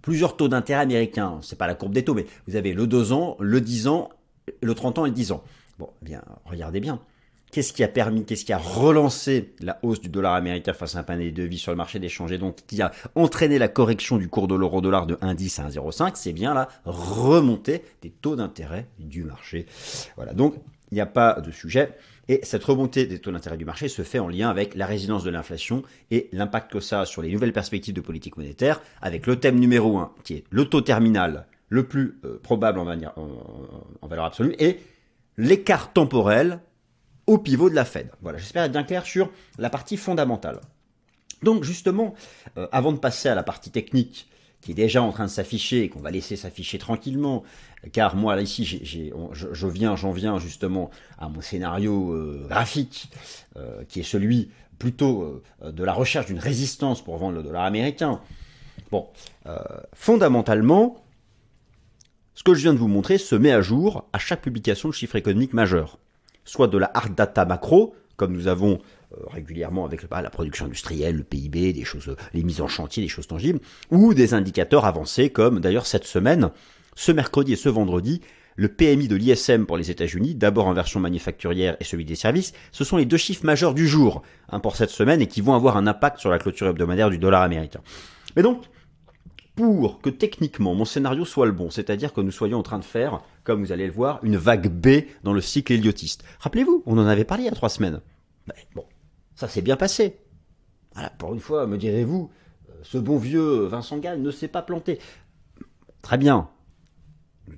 plusieurs 0.00 0.36
taux 0.36 0.48
d'intérêt 0.48 0.82
américains. 0.82 1.38
C'est 1.42 1.56
pas 1.56 1.66
la 1.66 1.74
courbe 1.74 1.92
des 1.92 2.04
taux, 2.04 2.14
mais 2.14 2.26
vous 2.46 2.56
avez 2.56 2.72
le 2.72 2.86
2 2.86 3.12
ans, 3.12 3.36
le 3.40 3.60
10 3.60 3.88
ans, 3.88 4.10
le 4.60 4.74
30 4.74 4.98
ans 4.98 5.06
et 5.06 5.10
le 5.10 5.14
10 5.14 5.32
ans. 5.32 5.44
Bon, 5.78 5.90
eh 6.02 6.04
bien, 6.04 6.22
regardez 6.44 6.80
bien. 6.80 7.00
Qu'est-ce 7.52 7.74
qui 7.74 7.84
a 7.84 7.88
permis, 7.88 8.24
qu'est-ce 8.24 8.46
qui 8.46 8.54
a 8.54 8.58
relancé 8.58 9.54
la 9.60 9.78
hausse 9.82 10.00
du 10.00 10.08
dollar 10.08 10.34
américain 10.34 10.72
face 10.72 10.96
à 10.96 11.00
un 11.00 11.02
panier 11.02 11.30
de 11.30 11.42
devises 11.42 11.60
sur 11.60 11.70
le 11.70 11.76
marché 11.76 11.98
d'échange 11.98 12.32
et 12.32 12.38
donc 12.38 12.56
qui 12.66 12.80
a 12.80 12.92
entraîné 13.14 13.58
la 13.58 13.68
correction 13.68 14.16
du 14.16 14.28
cours 14.28 14.48
de 14.48 14.54
l'euro-dollar 14.54 15.06
de 15.06 15.16
1,10 15.16 15.60
à 15.60 15.68
1,05 15.68 16.12
C'est 16.14 16.32
bien 16.32 16.54
la 16.54 16.68
remontée 16.86 17.82
des 18.00 18.08
taux 18.08 18.36
d'intérêt 18.36 18.86
du 18.98 19.24
marché. 19.24 19.66
Voilà, 20.16 20.32
donc 20.32 20.54
il 20.90 20.94
n'y 20.94 21.02
a 21.02 21.06
pas 21.06 21.42
de 21.42 21.50
sujet. 21.50 21.90
Et 22.28 22.40
cette 22.44 22.62
remontée 22.62 23.06
des 23.06 23.18
taux 23.18 23.32
d'intérêt 23.32 23.56
du 23.56 23.64
marché 23.64 23.88
se 23.88 24.02
fait 24.02 24.18
en 24.18 24.28
lien 24.28 24.48
avec 24.48 24.74
la 24.74 24.86
résilience 24.86 25.24
de 25.24 25.30
l'inflation 25.30 25.82
et 26.10 26.28
l'impact 26.32 26.72
que 26.72 26.80
ça 26.80 27.00
a 27.00 27.06
sur 27.06 27.20
les 27.20 27.32
nouvelles 27.32 27.52
perspectives 27.52 27.94
de 27.94 28.00
politique 28.00 28.36
monétaire, 28.36 28.80
avec 29.00 29.26
le 29.26 29.40
thème 29.40 29.58
numéro 29.58 29.98
un, 29.98 30.12
qui 30.22 30.34
est 30.34 30.44
le 30.50 30.64
taux 30.66 30.82
terminal 30.82 31.46
le 31.68 31.88
plus 31.88 32.20
euh, 32.24 32.38
probable 32.42 32.78
en, 32.78 32.86
en, 32.86 34.06
valeur 34.06 34.26
absolue, 34.26 34.54
et 34.58 34.78
l'écart 35.38 35.92
temporel 35.92 36.60
au 37.26 37.38
pivot 37.38 37.70
de 37.70 37.74
la 37.74 37.84
Fed. 37.84 38.10
Voilà, 38.20 38.38
j'espère 38.38 38.64
être 38.64 38.72
bien 38.72 38.84
clair 38.84 39.06
sur 39.06 39.30
la 39.58 39.70
partie 39.70 39.96
fondamentale. 39.96 40.60
Donc 41.42 41.64
justement, 41.64 42.14
euh, 42.56 42.68
avant 42.72 42.92
de 42.92 42.98
passer 42.98 43.28
à 43.28 43.34
la 43.34 43.42
partie 43.42 43.70
technique, 43.70 44.28
qui 44.60 44.70
est 44.70 44.74
déjà 44.74 45.02
en 45.02 45.10
train 45.10 45.24
de 45.24 45.30
s'afficher 45.30 45.82
et 45.82 45.88
qu'on 45.88 46.00
va 46.00 46.10
laisser 46.10 46.36
s'afficher 46.36 46.78
tranquillement, 46.78 47.42
car 47.90 48.16
moi 48.16 48.36
là 48.36 48.42
ici 48.42 48.64
je, 48.64 49.66
viens, 49.66 49.96
j'en 49.96 50.12
viens 50.12 50.38
justement 50.38 50.90
à 51.18 51.28
mon 51.28 51.40
scénario 51.40 52.12
euh, 52.12 52.46
graphique, 52.48 53.10
euh, 53.56 53.84
qui 53.88 54.00
est 54.00 54.04
celui 54.04 54.50
plutôt 54.78 55.42
de 55.64 55.84
la 55.84 55.92
recherche 55.92 56.26
d'une 56.26 56.40
résistance 56.40 57.04
pour 57.04 57.16
vendre 57.16 57.36
le 57.36 57.42
dollar 57.44 57.62
américain. 57.62 58.20
Bon, 58.90 59.06
fondamentalement, 59.94 61.04
ce 62.34 62.42
que 62.42 62.54
je 62.54 62.62
viens 62.62 62.74
de 62.74 62.78
vous 62.78 62.88
montrer 62.88 63.18
se 63.18 63.36
met 63.36 63.52
à 63.52 63.60
jour 63.60 64.08
à 64.12 64.18
chaque 64.18 64.42
publication 64.42 64.88
de 64.88 64.94
chiffres 64.94 65.14
économiques 65.14 65.52
majeurs, 65.52 65.98
soit 66.44 66.66
de 66.66 66.78
la 66.78 66.90
hard 66.94 67.14
data 67.14 67.44
macro, 67.44 67.94
comme 68.16 68.32
nous 68.32 68.48
avons 68.48 68.80
euh, 69.12 69.16
régulièrement 69.28 69.84
avec 69.84 70.02
la 70.10 70.30
production 70.30 70.66
industrielle, 70.66 71.16
le 71.16 71.24
PIB, 71.24 71.72
des 71.72 71.84
les 72.32 72.42
mises 72.42 72.60
en 72.60 72.68
chantier, 72.68 73.02
des 73.02 73.08
choses 73.08 73.26
tangibles, 73.26 73.60
ou 73.90 74.14
des 74.14 74.34
indicateurs 74.34 74.84
avancés 74.84 75.30
comme 75.30 75.60
d'ailleurs 75.60 75.86
cette 75.86 76.04
semaine, 76.04 76.50
ce 76.94 77.12
mercredi 77.12 77.52
et 77.52 77.56
ce 77.56 77.68
vendredi, 77.68 78.20
le 78.56 78.68
PMI 78.68 79.08
de 79.08 79.16
l'ISM 79.16 79.64
pour 79.66 79.76
les 79.76 79.90
États-Unis, 79.90 80.34
d'abord 80.34 80.66
en 80.66 80.74
version 80.74 81.00
manufacturière 81.00 81.76
et 81.80 81.84
celui 81.84 82.04
des 82.04 82.14
services, 82.14 82.52
ce 82.70 82.84
sont 82.84 82.96
les 82.96 83.06
deux 83.06 83.16
chiffres 83.16 83.46
majeurs 83.46 83.74
du 83.74 83.88
jour 83.88 84.22
hein, 84.50 84.60
pour 84.60 84.76
cette 84.76 84.90
semaine 84.90 85.22
et 85.22 85.26
qui 85.26 85.40
vont 85.40 85.54
avoir 85.54 85.76
un 85.76 85.86
impact 85.86 86.18
sur 86.18 86.30
la 86.30 86.38
clôture 86.38 86.68
hebdomadaire 86.68 87.10
du 87.10 87.18
dollar 87.18 87.42
américain. 87.42 87.80
Mais 88.36 88.42
donc, 88.42 88.62
pour 89.54 90.00
que 90.00 90.10
techniquement 90.10 90.74
mon 90.74 90.84
scénario 90.84 91.24
soit 91.24 91.46
le 91.46 91.52
bon, 91.52 91.70
c'est-à-dire 91.70 92.12
que 92.12 92.20
nous 92.20 92.30
soyons 92.30 92.58
en 92.58 92.62
train 92.62 92.78
de 92.78 92.84
faire, 92.84 93.20
comme 93.44 93.64
vous 93.64 93.72
allez 93.72 93.86
le 93.86 93.92
voir, 93.92 94.20
une 94.22 94.36
vague 94.36 94.68
B 94.68 95.04
dans 95.24 95.32
le 95.32 95.40
cycle 95.40 95.72
héliotiste. 95.72 96.24
Rappelez-vous, 96.40 96.82
on 96.86 96.98
en 96.98 97.06
avait 97.06 97.24
parlé 97.24 97.44
il 97.44 97.46
y 97.46 97.50
a 97.50 97.54
trois 97.54 97.68
semaines. 97.68 98.00
Ben, 98.46 98.54
bon, 98.74 98.84
ça 99.34 99.48
s'est 99.48 99.62
bien 99.62 99.76
passé. 99.76 100.18
Voilà, 100.94 101.10
pour 101.10 101.32
une 101.32 101.40
fois, 101.40 101.66
me 101.66 101.78
direz-vous, 101.78 102.30
euh, 102.68 102.72
ce 102.82 102.98
bon 102.98 103.16
vieux 103.16 103.64
Vincent 103.64 103.98
Gall 103.98 104.20
ne 104.20 104.30
s'est 104.30 104.48
pas 104.48 104.62
planté. 104.62 104.98
Très 106.02 106.18
bien. 106.18 106.48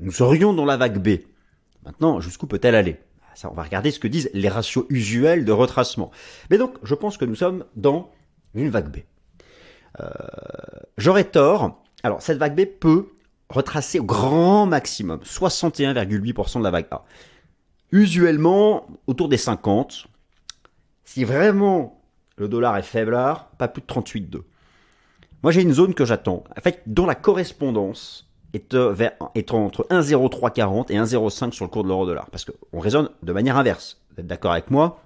Nous 0.01 0.13
serions 0.13 0.53
dans 0.53 0.65
la 0.65 0.77
vague 0.77 0.99
B. 0.99 1.21
Maintenant, 1.85 2.21
jusqu'où 2.21 2.47
peut-elle 2.47 2.75
aller? 2.75 2.99
Ça, 3.35 3.51
on 3.51 3.55
va 3.55 3.65
regarder 3.65 3.91
ce 3.91 3.99
que 3.99 4.09
disent 4.09 4.31
les 4.33 4.49
ratios 4.49 4.87
usuels 4.91 5.45
de 5.45 5.53
retracement. 5.53 6.11
Mais 6.51 6.59
donc, 6.59 6.77
je 6.83 6.95
pense 6.95 7.17
que 7.17 7.25
nous 7.25 7.35
sommes 7.35 7.65
dans 7.75 8.13
une 8.55 8.71
vague 8.71 8.91
B. 8.91 8.99
Euh, 10.01 10.09
j'aurais 10.99 11.25
tort. 11.25 11.83
Alors, 12.03 12.23
cette 12.23 12.39
vague 12.39 12.55
B 12.55 12.65
peut 12.65 13.09
retracer 13.49 13.99
au 13.99 14.05
grand 14.05 14.67
maximum 14.67 15.21
61,8% 15.21 16.59
de 16.59 16.65
la 16.65 16.71
vague 16.71 16.87
A. 16.91 17.05
Usuellement, 17.91 18.87
autour 19.07 19.29
des 19.29 19.37
50, 19.37 20.07
si 21.05 21.25
vraiment 21.25 22.03
le 22.37 22.49
dollar 22.49 22.77
est 22.77 22.83
faiblard, 22.83 23.51
pas 23.59 23.69
plus 23.69 23.83
de 23.83 23.87
38,2. 23.87 24.43
Moi, 25.43 25.53
j'ai 25.53 25.63
une 25.63 25.73
zone 25.73 25.95
que 25.95 26.05
j'attends. 26.05 26.45
En 26.57 26.61
fait, 26.61 26.83
dont 26.87 27.07
la 27.07 27.15
correspondance 27.15 28.24
est, 28.55 28.75
euh, 28.75 28.95
est 29.35 29.53
entre 29.53 29.87
1,0340 29.91 30.91
et 30.91 30.97
1,05 30.97 31.53
sur 31.53 31.65
le 31.65 31.71
cours 31.71 31.83
de 31.83 31.89
l'euro-dollar. 31.89 32.31
Parce 32.31 32.45
qu'on 32.45 32.81
raisonne 32.81 33.11
de 33.23 33.33
manière 33.33 33.57
inverse. 33.57 34.01
Vous 34.15 34.21
êtes 34.21 34.27
d'accord 34.27 34.53
avec 34.53 34.71
moi 34.71 35.01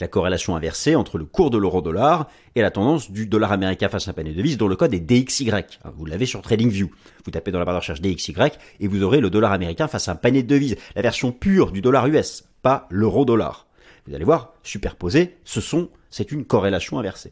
la 0.00 0.08
corrélation 0.08 0.56
inversée 0.56 0.94
entre 0.94 1.18
le 1.18 1.24
cours 1.24 1.50
de 1.50 1.58
l'euro-dollar 1.58 2.28
et 2.54 2.62
la 2.62 2.70
tendance 2.70 3.10
du 3.10 3.26
dollar 3.26 3.52
américain 3.52 3.88
face 3.88 4.08
à 4.08 4.12
un 4.12 4.14
panier 4.14 4.32
de 4.32 4.36
devises 4.36 4.56
dont 4.56 4.68
le 4.68 4.76
code 4.76 4.94
est 4.94 5.00
DXY. 5.00 5.50
Vous 5.96 6.06
l'avez 6.06 6.26
sur 6.26 6.42
TradingView. 6.42 6.90
Vous 7.24 7.30
tapez 7.30 7.50
dans 7.50 7.58
la 7.58 7.64
barre 7.64 7.74
de 7.74 7.80
recherche 7.80 8.00
DXY 8.00 8.34
et 8.80 8.88
vous 8.88 9.02
aurez 9.02 9.20
le 9.20 9.30
dollar 9.30 9.52
américain 9.52 9.88
face 9.88 10.08
à 10.08 10.12
un 10.12 10.16
panier 10.16 10.42
de 10.42 10.48
devises. 10.48 10.76
La 10.94 11.02
version 11.02 11.32
pure 11.32 11.72
du 11.72 11.80
dollar 11.80 12.06
US, 12.06 12.44
pas 12.62 12.86
l'euro-dollar. 12.90 13.66
Vous 14.06 14.14
allez 14.14 14.24
voir, 14.24 14.54
superposé, 14.62 15.36
ce 15.44 15.60
sont, 15.60 15.90
c'est 16.10 16.32
une 16.32 16.44
corrélation 16.44 16.98
inversée. 16.98 17.30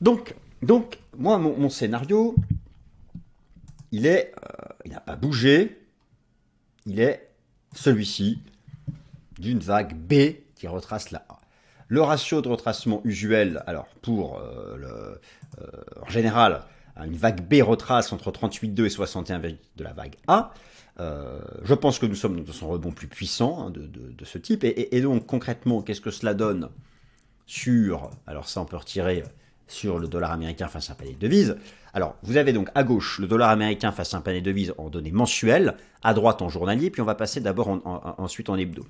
Donc, 0.00 0.34
moi, 1.18 1.38
mon, 1.38 1.68
scénario, 1.68 2.34
il 3.92 4.06
est, 4.06 4.32
euh, 4.36 4.66
il 4.84 4.92
n'a 4.92 5.00
pas 5.00 5.16
bougé, 5.16 5.78
il 6.86 7.00
est 7.00 7.30
celui-ci 7.74 8.42
d'une 9.38 9.60
vague 9.60 9.94
B 9.94 10.36
qui 10.54 10.68
retrace 10.68 11.10
la 11.10 11.24
A. 11.28 11.38
Le 11.88 12.02
ratio 12.02 12.40
de 12.40 12.48
retracement 12.48 13.00
usuel, 13.04 13.62
alors 13.66 13.88
pour 14.02 14.38
euh, 14.38 14.76
le, 14.76 15.20
euh, 15.60 15.66
en 16.02 16.08
général, 16.08 16.64
une 16.96 17.16
vague 17.16 17.40
B 17.40 17.62
retrace 17.62 18.12
entre 18.12 18.30
38,2 18.30 18.84
et 18.86 18.90
61 18.90 19.40
de 19.40 19.56
la 19.78 19.92
vague 19.92 20.16
A. 20.28 20.52
Je 20.98 21.72
pense 21.72 21.98
que 21.98 22.04
nous 22.04 22.14
sommes 22.14 22.44
dans 22.44 22.52
son 22.52 22.68
rebond 22.68 22.90
plus 22.92 23.06
puissant 23.08 23.66
hein, 23.66 23.70
de, 23.70 24.24
ce 24.26 24.36
type. 24.36 24.64
Et, 24.64 25.00
donc, 25.00 25.24
concrètement, 25.24 25.80
qu'est-ce 25.80 26.02
que 26.02 26.10
cela 26.10 26.34
donne 26.34 26.68
sur, 27.46 28.10
alors 28.26 28.48
ça 28.50 28.60
on 28.60 28.66
peut 28.66 28.76
retirer 28.76 29.24
sur 29.70 29.98
le 29.98 30.08
dollar 30.08 30.32
américain 30.32 30.68
face 30.68 30.90
à 30.90 30.92
un 30.92 30.96
panier 30.96 31.14
de 31.14 31.18
devises. 31.18 31.56
Alors, 31.94 32.16
vous 32.22 32.36
avez 32.36 32.52
donc 32.52 32.68
à 32.74 32.82
gauche 32.82 33.18
le 33.18 33.26
dollar 33.26 33.50
américain 33.50 33.92
face 33.92 34.14
à 34.14 34.18
un 34.18 34.20
panier 34.20 34.40
de 34.40 34.46
devises 34.46 34.74
en 34.78 34.90
données 34.90 35.12
mensuelles, 35.12 35.76
à 36.02 36.14
droite 36.14 36.42
en 36.42 36.48
journalier, 36.48 36.90
puis 36.90 37.02
on 37.02 37.06
va 37.06 37.14
passer 37.14 37.40
d'abord 37.40 37.80
ensuite 38.18 38.48
en 38.48 38.56
hebdo. 38.56 38.84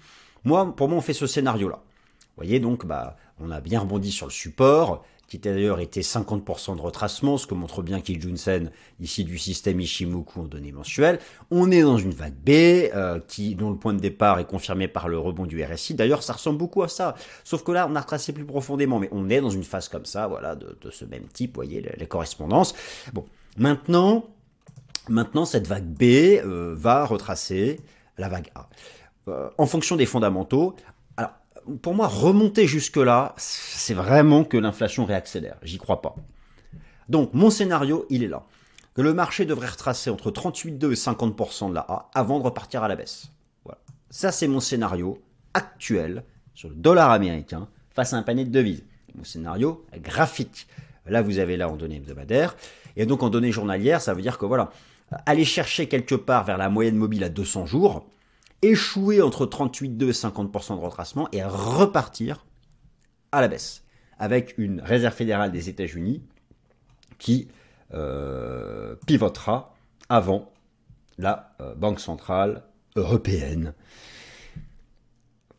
Moi, 0.44 0.74
pour 0.74 0.88
moi, 0.88 0.98
on 0.98 1.02
fait 1.02 1.12
ce 1.12 1.26
scénario-là. 1.26 1.76
Vous 1.76 2.44
voyez, 2.44 2.60
donc, 2.60 2.86
bah, 2.86 3.16
on 3.38 3.50
a 3.50 3.60
bien 3.60 3.80
rebondi 3.80 4.10
sur 4.10 4.26
le 4.26 4.32
support 4.32 5.04
qui 5.30 5.38
d'ailleurs 5.38 5.78
était 5.78 6.00
50% 6.00 6.74
de 6.74 6.80
retracement, 6.80 7.38
ce 7.38 7.46
que 7.46 7.54
montre 7.54 7.82
bien 7.82 8.00
Ki 8.00 8.20
Junsen 8.20 8.72
ici 8.98 9.22
du 9.22 9.38
système 9.38 9.80
Ishimoku 9.80 10.40
en 10.40 10.42
données 10.42 10.72
mensuelles. 10.72 11.20
On 11.52 11.70
est 11.70 11.82
dans 11.82 11.98
une 11.98 12.10
vague 12.10 12.34
B 12.34 12.50
euh, 12.50 13.20
qui 13.28 13.54
dont 13.54 13.70
le 13.70 13.76
point 13.76 13.94
de 13.94 14.00
départ 14.00 14.40
est 14.40 14.44
confirmé 14.44 14.88
par 14.88 15.08
le 15.08 15.20
rebond 15.20 15.46
du 15.46 15.62
RSI. 15.62 15.94
D'ailleurs, 15.94 16.24
ça 16.24 16.32
ressemble 16.32 16.58
beaucoup 16.58 16.82
à 16.82 16.88
ça, 16.88 17.14
sauf 17.44 17.62
que 17.62 17.70
là, 17.70 17.86
on 17.88 17.94
a 17.94 18.00
retracé 18.00 18.32
plus 18.32 18.44
profondément, 18.44 18.98
mais 18.98 19.08
on 19.12 19.30
est 19.30 19.40
dans 19.40 19.50
une 19.50 19.62
phase 19.62 19.88
comme 19.88 20.04
ça, 20.04 20.26
voilà, 20.26 20.56
de, 20.56 20.90
ce 20.90 21.04
même 21.04 21.28
type. 21.28 21.54
Voyez 21.54 21.80
les, 21.96 22.06
correspondances. 22.08 22.74
Bon, 23.12 23.24
maintenant, 23.56 24.24
maintenant 25.08 25.44
cette 25.44 25.68
vague 25.68 25.86
B 25.86 26.02
euh, 26.02 26.74
va 26.76 27.06
retracer 27.06 27.78
la 28.18 28.28
vague 28.28 28.50
A. 28.56 28.68
Euh, 29.28 29.48
en 29.58 29.66
fonction 29.66 29.94
des 29.94 30.06
fondamentaux, 30.06 30.74
pour 31.82 31.94
moi, 31.94 32.06
remonter 32.06 32.66
jusque-là, 32.66 33.34
c'est 33.36 33.94
vraiment 33.94 34.44
que 34.44 34.56
l'inflation 34.56 35.04
réaccélère. 35.04 35.56
J'y 35.62 35.78
crois 35.78 36.02
pas. 36.02 36.14
Donc, 37.08 37.34
mon 37.34 37.50
scénario, 37.50 38.06
il 38.10 38.22
est 38.22 38.28
là. 38.28 38.44
Que 38.94 39.02
le 39.02 39.14
marché 39.14 39.44
devrait 39.44 39.68
retracer 39.68 40.10
entre 40.10 40.30
38,2 40.30 40.92
et 40.92 40.94
50% 40.94 41.70
de 41.70 41.74
la 41.74 41.80
A 41.80 42.10
avant 42.14 42.38
de 42.38 42.44
repartir 42.44 42.82
à 42.82 42.88
la 42.88 42.96
baisse. 42.96 43.30
Voilà. 43.64 43.78
Ça, 44.10 44.32
c'est 44.32 44.48
mon 44.48 44.60
scénario 44.60 45.22
actuel 45.54 46.24
sur 46.54 46.68
le 46.68 46.74
dollar 46.74 47.10
américain 47.10 47.68
face 47.90 48.12
à 48.12 48.16
un 48.16 48.22
panier 48.22 48.44
de 48.44 48.50
devises. 48.50 48.84
Mon 49.14 49.24
scénario 49.24 49.84
graphique. 49.96 50.66
Là, 51.06 51.22
vous 51.22 51.38
avez 51.38 51.56
là 51.56 51.68
en 51.68 51.76
données 51.76 51.96
hebdomadaires. 51.96 52.56
Et 52.96 53.06
donc, 53.06 53.22
en 53.22 53.30
données 53.30 53.52
journalières, 53.52 54.00
ça 54.00 54.14
veut 54.14 54.22
dire 54.22 54.38
que 54.38 54.46
voilà, 54.46 54.70
aller 55.26 55.44
chercher 55.44 55.88
quelque 55.88 56.14
part 56.14 56.44
vers 56.44 56.58
la 56.58 56.68
moyenne 56.68 56.96
mobile 56.96 57.24
à 57.24 57.28
200 57.28 57.66
jours, 57.66 58.06
échouer 58.62 59.22
entre 59.22 59.46
38,2 59.46 60.08
et 60.08 60.12
50% 60.12 60.76
de 60.76 60.80
retracement 60.80 61.28
et 61.32 61.42
repartir 61.42 62.46
à 63.32 63.40
la 63.40 63.48
baisse 63.48 63.84
avec 64.18 64.54
une 64.58 64.80
réserve 64.80 65.14
fédérale 65.14 65.50
des 65.50 65.68
États-Unis 65.68 66.22
qui 67.18 67.48
euh, 67.94 68.94
pivotera 69.06 69.74
avant 70.08 70.52
la 71.18 71.54
euh, 71.60 71.74
Banque 71.74 72.00
centrale 72.00 72.64
européenne. 72.96 73.74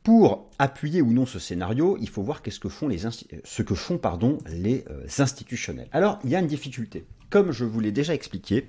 Pour 0.04 0.50
appuyer 0.58 1.02
ou 1.02 1.12
non 1.14 1.26
ce 1.26 1.40
scénario, 1.40 1.98
il 2.00 2.10
faut 2.10 2.24
voir 2.24 2.42
qu'est-ce 2.42 2.60
que 2.60 2.70
font 2.70 2.88
les 2.88 3.00
ce 3.44 3.62
que 3.62 3.76
font 3.76 3.98
pardon, 3.98 4.38
les 4.48 4.86
euh, 4.90 5.06
institutionnels. 5.20 5.90
Alors, 5.92 6.20
il 6.24 6.30
y 6.30 6.36
a 6.36 6.40
une 6.40 6.48
difficulté. 6.48 7.06
Comme 7.30 7.52
je 7.52 7.66
vous 7.66 7.80
l'ai 7.80 7.92
déjà 7.92 8.14
expliqué, 8.14 8.68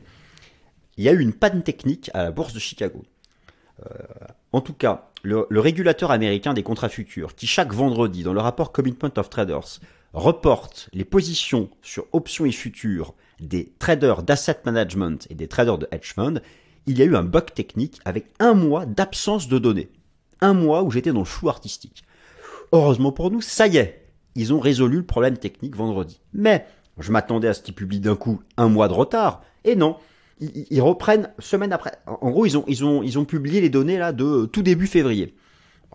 il 0.97 1.05
y 1.05 1.09
a 1.09 1.13
eu 1.13 1.21
une 1.21 1.33
panne 1.33 1.63
technique 1.63 2.11
à 2.15 2.23
la 2.23 2.31
bourse 2.33 2.53
de 2.53 2.59
Chicago. 2.59 3.03
Euh, 3.91 4.27
en 4.53 4.61
tout 4.61 4.75
cas, 4.75 5.09
le, 5.23 5.47
régulateur 5.51 6.11
américain 6.11 6.55
des 6.55 6.63
contrats 6.63 6.89
futurs, 6.89 7.35
qui 7.35 7.47
chaque 7.47 7.73
vendredi, 7.73 8.23
dans 8.23 8.33
le 8.33 8.41
rapport 8.41 8.73
Commitment 8.73 9.13
of 9.17 9.31
Traders, 9.31 9.81
reporte 10.13 10.89
les 10.93 11.05
positions 11.05 11.71
sur 11.81 12.07
options 12.13 12.45
et 12.45 12.53
futurs 12.53 13.15
des 13.41 13.73
traders 13.79 14.23
d'asset 14.23 14.59
management 14.65 15.27
et 15.31 15.35
des 15.35 15.49
traders 15.49 15.79
de 15.79 15.89
hedge 15.91 16.15
fund, 16.15 16.41
il 16.87 16.99
y 16.99 17.03
a 17.03 17.05
eu 17.05 17.17
un 17.17 17.23
bug 17.23 17.53
technique 17.55 18.01
avec 18.05 18.27
un 18.39 18.55
mois 18.55 18.87
d'absence 18.87 19.49
de 19.49 19.59
données. 19.59 19.91
Un 20.41 20.55
mois 20.55 20.83
où 20.83 20.91
j'étais 20.91 21.13
dans 21.13 21.21
le 21.21 21.25
flou 21.25 21.49
artistique. 21.49 22.05
Heureusement 22.73 23.13
pour 23.13 23.31
nous, 23.31 23.41
ça 23.41 23.67
y 23.67 23.77
est, 23.77 24.07
ils 24.35 24.53
ont 24.53 24.61
résolu 24.61 24.99
le 24.99 25.07
problème 25.07 25.37
technique 25.37 25.77
vendredi. 25.77 26.21
Mais 26.33 26.67
je 26.99 27.13
m'attendais 27.13 27.49
à 27.49 27.55
ce 27.55 27.63
qu'ils 27.63 27.75
publient 27.75 28.01
d'un 28.01 28.17
coup 28.17 28.43
un 28.57 28.69
mois 28.69 28.89
de 28.89 28.93
retard. 28.93 29.43
Et 29.65 29.77
non, 29.77 29.97
ils, 30.41 30.81
reprennent 30.81 31.31
semaine 31.39 31.73
après. 31.73 31.93
En 32.07 32.31
gros, 32.31 32.47
ils 32.47 32.57
ont, 32.59 32.65
ils, 32.67 32.85
ont, 32.85 33.03
ils 33.03 33.19
ont 33.19 33.25
publié 33.25 33.61
les 33.61 33.71
données 33.71 33.99
là 33.99 34.13
de 34.13 34.47
tout 34.47 34.63
début 34.63 34.87
février. 34.87 35.35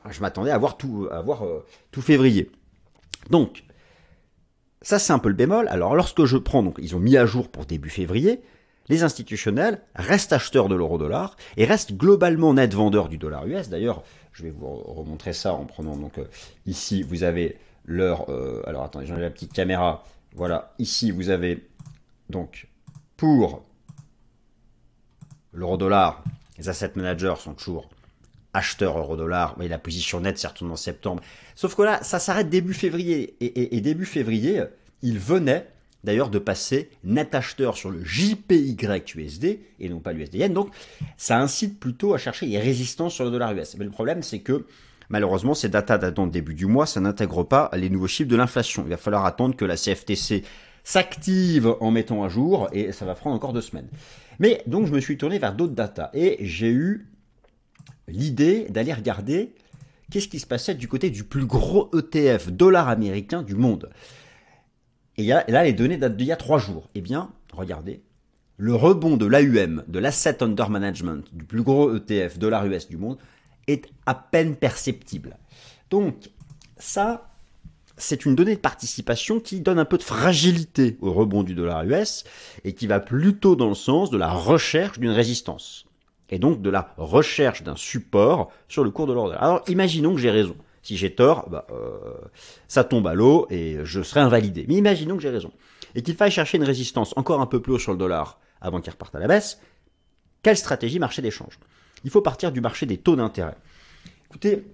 je 0.09 0.21
m'attendais 0.21 0.51
à 0.51 0.57
voir 0.57 0.77
tout, 0.77 1.07
à 1.11 1.21
voir, 1.21 1.45
euh, 1.45 1.65
tout 1.91 2.01
février. 2.01 2.51
Donc, 3.29 3.63
ça 4.81 4.99
c'est 4.99 5.13
un 5.13 5.19
peu 5.19 5.29
le 5.29 5.35
bémol. 5.35 5.67
Alors 5.67 5.95
lorsque 5.95 6.25
je 6.25 6.37
prends, 6.37 6.63
donc 6.63 6.77
ils 6.81 6.95
ont 6.95 6.99
mis 6.99 7.17
à 7.17 7.25
jour 7.25 7.49
pour 7.49 7.65
début 7.65 7.89
février, 7.89 8.41
les 8.89 9.03
institutionnels 9.03 9.81
restent 9.95 10.31
acheteurs 10.31 10.69
de 10.69 10.75
l'euro-dollar 10.75 11.35
et 11.57 11.65
restent 11.65 11.93
globalement 11.93 12.53
net 12.53 12.73
vendeurs 12.73 13.09
du 13.09 13.17
dollar 13.17 13.45
US. 13.47 13.69
D'ailleurs, 13.69 14.03
je 14.31 14.43
vais 14.43 14.51
vous 14.51 14.67
remontrer 14.67 15.33
ça 15.33 15.53
en 15.53 15.65
prenant 15.65 15.97
donc 15.97 16.19
euh, 16.19 16.25
ici 16.65 17.03
vous 17.03 17.23
avez 17.23 17.57
leur 17.85 18.29
euh, 18.29 18.61
alors 18.65 18.83
attendez, 18.83 19.05
j'enlève 19.05 19.23
la 19.23 19.29
petite 19.31 19.53
caméra. 19.53 20.03
Voilà, 20.33 20.73
ici 20.79 21.11
vous 21.11 21.29
avez 21.29 21.67
donc 22.29 22.67
pour 23.17 23.63
l'euro-dollar, 25.53 26.23
les 26.57 26.69
asset 26.69 26.91
managers 26.95 27.35
sont 27.39 27.53
toujours 27.53 27.89
acheteurs 28.53 28.97
euro-dollar. 28.97 29.55
mais 29.57 29.67
la 29.67 29.77
position 29.77 30.19
nette 30.19 30.37
s'est 30.37 30.47
retournée 30.47 30.73
en 30.73 30.77
septembre. 30.77 31.21
Sauf 31.55 31.75
que 31.75 31.83
là, 31.83 32.01
ça 32.03 32.19
s'arrête 32.19 32.49
début 32.49 32.73
février. 32.73 33.35
Et, 33.39 33.81
début 33.81 34.05
février, 34.05 34.63
il 35.01 35.19
venait 35.19 35.67
d'ailleurs 36.03 36.29
de 36.29 36.39
passer 36.39 36.89
net 37.03 37.35
acheteur 37.35 37.77
sur 37.77 37.91
le 37.91 38.03
JPYUSD 38.03 39.59
et 39.79 39.89
non 39.89 39.99
pas 39.99 40.13
l'USDN. 40.13 40.53
Donc 40.53 40.69
ça 41.17 41.39
incite 41.39 41.79
plutôt 41.79 42.13
à 42.13 42.17
chercher 42.17 42.45
les 42.45 42.59
résistances 42.59 43.13
sur 43.13 43.25
le 43.25 43.31
dollar 43.31 43.53
US. 43.53 43.75
Mais 43.77 43.85
le 43.85 43.91
problème, 43.91 44.23
c'est 44.23 44.39
que 44.39 44.65
malheureusement, 45.09 45.53
ces 45.53 45.69
datas 45.69 45.97
datant 45.97 46.27
début 46.27 46.53
du 46.53 46.65
mois, 46.65 46.85
ça 46.85 46.99
n'intègre 46.99 47.43
pas 47.43 47.69
les 47.73 47.89
nouveaux 47.89 48.07
chiffres 48.07 48.29
de 48.29 48.35
l'inflation. 48.35 48.83
Il 48.85 48.89
va 48.89 48.97
falloir 48.97 49.25
attendre 49.25 49.55
que 49.55 49.65
la 49.65 49.75
CFTC 49.75 50.43
s'active 50.87 51.75
en 51.81 51.91
mettant 51.91 52.23
à 52.23 52.29
jour 52.29 52.69
et 52.71 52.93
ça 52.93 53.03
va 53.03 53.13
prendre 53.13 53.35
encore 53.35 53.51
deux 53.51 53.59
semaines. 53.59 53.89
Mais 54.39 54.63
donc 54.67 54.87
je 54.87 54.93
me 54.93 55.01
suis 55.01 55.17
tourné 55.17 55.37
vers 55.37 55.53
d'autres 55.53 55.73
datas 55.73 56.09
et 56.13 56.37
j'ai 56.39 56.71
eu 56.71 57.09
l'idée 58.07 58.67
d'aller 58.69 58.93
regarder 58.93 59.53
qu'est-ce 60.09 60.29
qui 60.29 60.39
se 60.39 60.47
passait 60.47 60.75
du 60.75 60.87
côté 60.87 61.09
du 61.09 61.25
plus 61.25 61.45
gros 61.45 61.91
ETF 61.93 62.51
dollar 62.51 62.87
américain 62.87 63.43
du 63.43 63.53
monde. 63.53 63.89
Et 65.17 65.25
là, 65.25 65.63
les 65.65 65.73
données 65.73 65.97
datent 65.97 66.15
d'il 66.15 66.27
y 66.27 66.31
a 66.31 66.37
trois 66.37 66.57
jours. 66.57 66.89
Eh 66.95 67.01
bien, 67.01 67.33
regardez, 67.51 68.01
le 68.55 68.73
rebond 68.73 69.17
de 69.17 69.25
l'AUM, 69.25 69.83
de 69.89 69.99
l'Asset 69.99 70.41
Under 70.41 70.69
Management, 70.69 71.35
du 71.35 71.43
plus 71.43 71.63
gros 71.63 71.93
ETF 71.93 72.39
dollar 72.39 72.65
US 72.65 72.87
du 72.87 72.95
monde, 72.95 73.17
est 73.67 73.89
à 74.05 74.15
peine 74.15 74.55
perceptible. 74.55 75.35
Donc, 75.89 76.29
ça, 76.77 77.29
c'est 77.97 78.25
une 78.25 78.35
donnée 78.35 78.55
de 78.55 78.61
participation 78.61 79.39
qui 79.39 79.59
donne 79.59 79.79
un 79.79 79.85
peu 79.85 79.97
de 79.97 80.03
fragilité 80.03 80.97
au 81.01 81.11
rebond 81.11 81.43
du 81.43 81.55
dollar 81.55 81.83
US 81.83 82.23
et 82.63 82.73
qui 82.73 82.87
va 82.87 82.99
plutôt 82.99 83.55
dans 83.55 83.69
le 83.69 83.75
sens 83.75 84.09
de 84.09 84.17
la 84.17 84.31
recherche 84.31 84.99
d'une 84.99 85.11
résistance 85.11 85.85
et 86.29 86.39
donc 86.39 86.61
de 86.61 86.69
la 86.69 86.93
recherche 86.97 87.63
d'un 87.63 87.75
support 87.75 88.51
sur 88.67 88.83
le 88.83 88.91
cours 88.91 89.07
de 89.07 89.13
l'ordre. 89.13 89.35
Alors 89.39 89.63
imaginons 89.67 90.13
que 90.13 90.19
j'ai 90.19 90.31
raison. 90.31 90.55
Si 90.83 90.95
j'ai 90.95 91.13
tort, 91.13 91.49
bah, 91.49 91.67
euh, 91.71 91.97
ça 92.67 92.83
tombe 92.83 93.07
à 93.07 93.13
l'eau 93.13 93.47
et 93.49 93.79
je 93.83 94.01
serai 94.01 94.21
invalidé. 94.21 94.65
Mais 94.67 94.75
imaginons 94.75 95.17
que 95.17 95.21
j'ai 95.21 95.29
raison. 95.29 95.51
Et 95.95 96.01
qu'il 96.01 96.15
faille 96.15 96.31
chercher 96.31 96.57
une 96.57 96.63
résistance 96.63 97.13
encore 97.17 97.41
un 97.41 97.45
peu 97.45 97.61
plus 97.61 97.73
haut 97.73 97.79
sur 97.79 97.91
le 97.91 97.97
dollar 97.97 98.39
avant 98.61 98.79
qu'il 98.79 98.91
reparte 98.91 99.15
à 99.15 99.19
la 99.19 99.27
baisse. 99.27 99.59
Quelle 100.43 100.55
stratégie 100.55 100.99
marché 100.99 101.21
d'échange? 101.21 101.59
Il 102.03 102.09
faut 102.09 102.21
partir 102.21 102.51
du 102.51 102.61
marché 102.61 102.85
des 102.85 102.97
taux 102.97 103.15
d'intérêt. 103.15 103.57
Écoutez, 104.29 104.65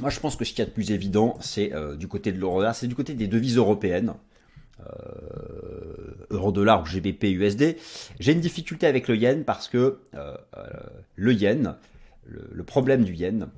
moi 0.00 0.10
je 0.10 0.20
pense 0.20 0.36
que 0.36 0.44
ce 0.44 0.50
qu'il 0.50 0.60
y 0.60 0.62
a 0.62 0.66
de 0.66 0.70
plus 0.70 0.90
évident, 0.90 1.36
c'est 1.40 1.72
euh, 1.74 1.96
du 1.96 2.08
côté 2.08 2.32
de 2.32 2.38
l'euro 2.38 2.62
c'est 2.72 2.86
du 2.86 2.94
côté 2.94 3.14
des 3.14 3.26
devises 3.26 3.56
européennes. 3.56 4.14
Euh, 4.80 6.26
euro-dollar 6.30 6.82
ou 6.82 6.86
GBP 6.86 7.24
USD. 7.24 7.76
J'ai 8.20 8.32
une 8.32 8.40
difficulté 8.40 8.86
avec 8.86 9.08
le 9.08 9.16
yen 9.16 9.44
parce 9.44 9.66
que 9.66 9.98
euh, 10.14 10.36
le 11.16 11.32
yen, 11.32 11.76
le, 12.26 12.62
problème 12.62 13.02
du 13.02 13.12
yen, 13.12 13.48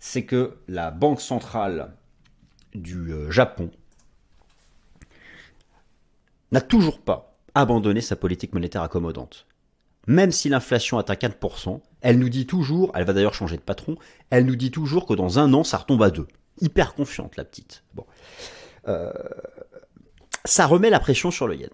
c'est 0.00 0.24
que 0.24 0.58
la 0.68 0.90
banque 0.90 1.22
centrale 1.22 1.92
du 2.74 3.10
Japon 3.30 3.70
n'a 6.52 6.60
toujours 6.60 7.00
pas 7.00 7.38
abandonné 7.54 8.02
sa 8.02 8.16
politique 8.16 8.52
monétaire 8.52 8.82
accommodante. 8.82 9.45
Même 10.06 10.32
si 10.32 10.48
l'inflation 10.48 10.98
atteint 10.98 11.14
4%, 11.14 11.80
elle 12.00 12.18
nous 12.18 12.28
dit 12.28 12.46
toujours, 12.46 12.92
elle 12.94 13.04
va 13.04 13.12
d'ailleurs 13.12 13.34
changer 13.34 13.56
de 13.56 13.62
patron, 13.62 13.96
elle 14.30 14.46
nous 14.46 14.56
dit 14.56 14.70
toujours 14.70 15.06
que 15.06 15.14
dans 15.14 15.38
un 15.38 15.52
an, 15.52 15.64
ça 15.64 15.78
retombe 15.78 16.02
à 16.02 16.10
2. 16.10 16.26
Hyper 16.60 16.94
confiante, 16.94 17.36
la 17.36 17.44
petite. 17.44 17.82
Bon 17.94 18.06
ça 20.46 20.66
remet 20.66 20.90
la 20.90 21.00
pression 21.00 21.30
sur 21.30 21.46
le 21.46 21.56
yen. 21.56 21.70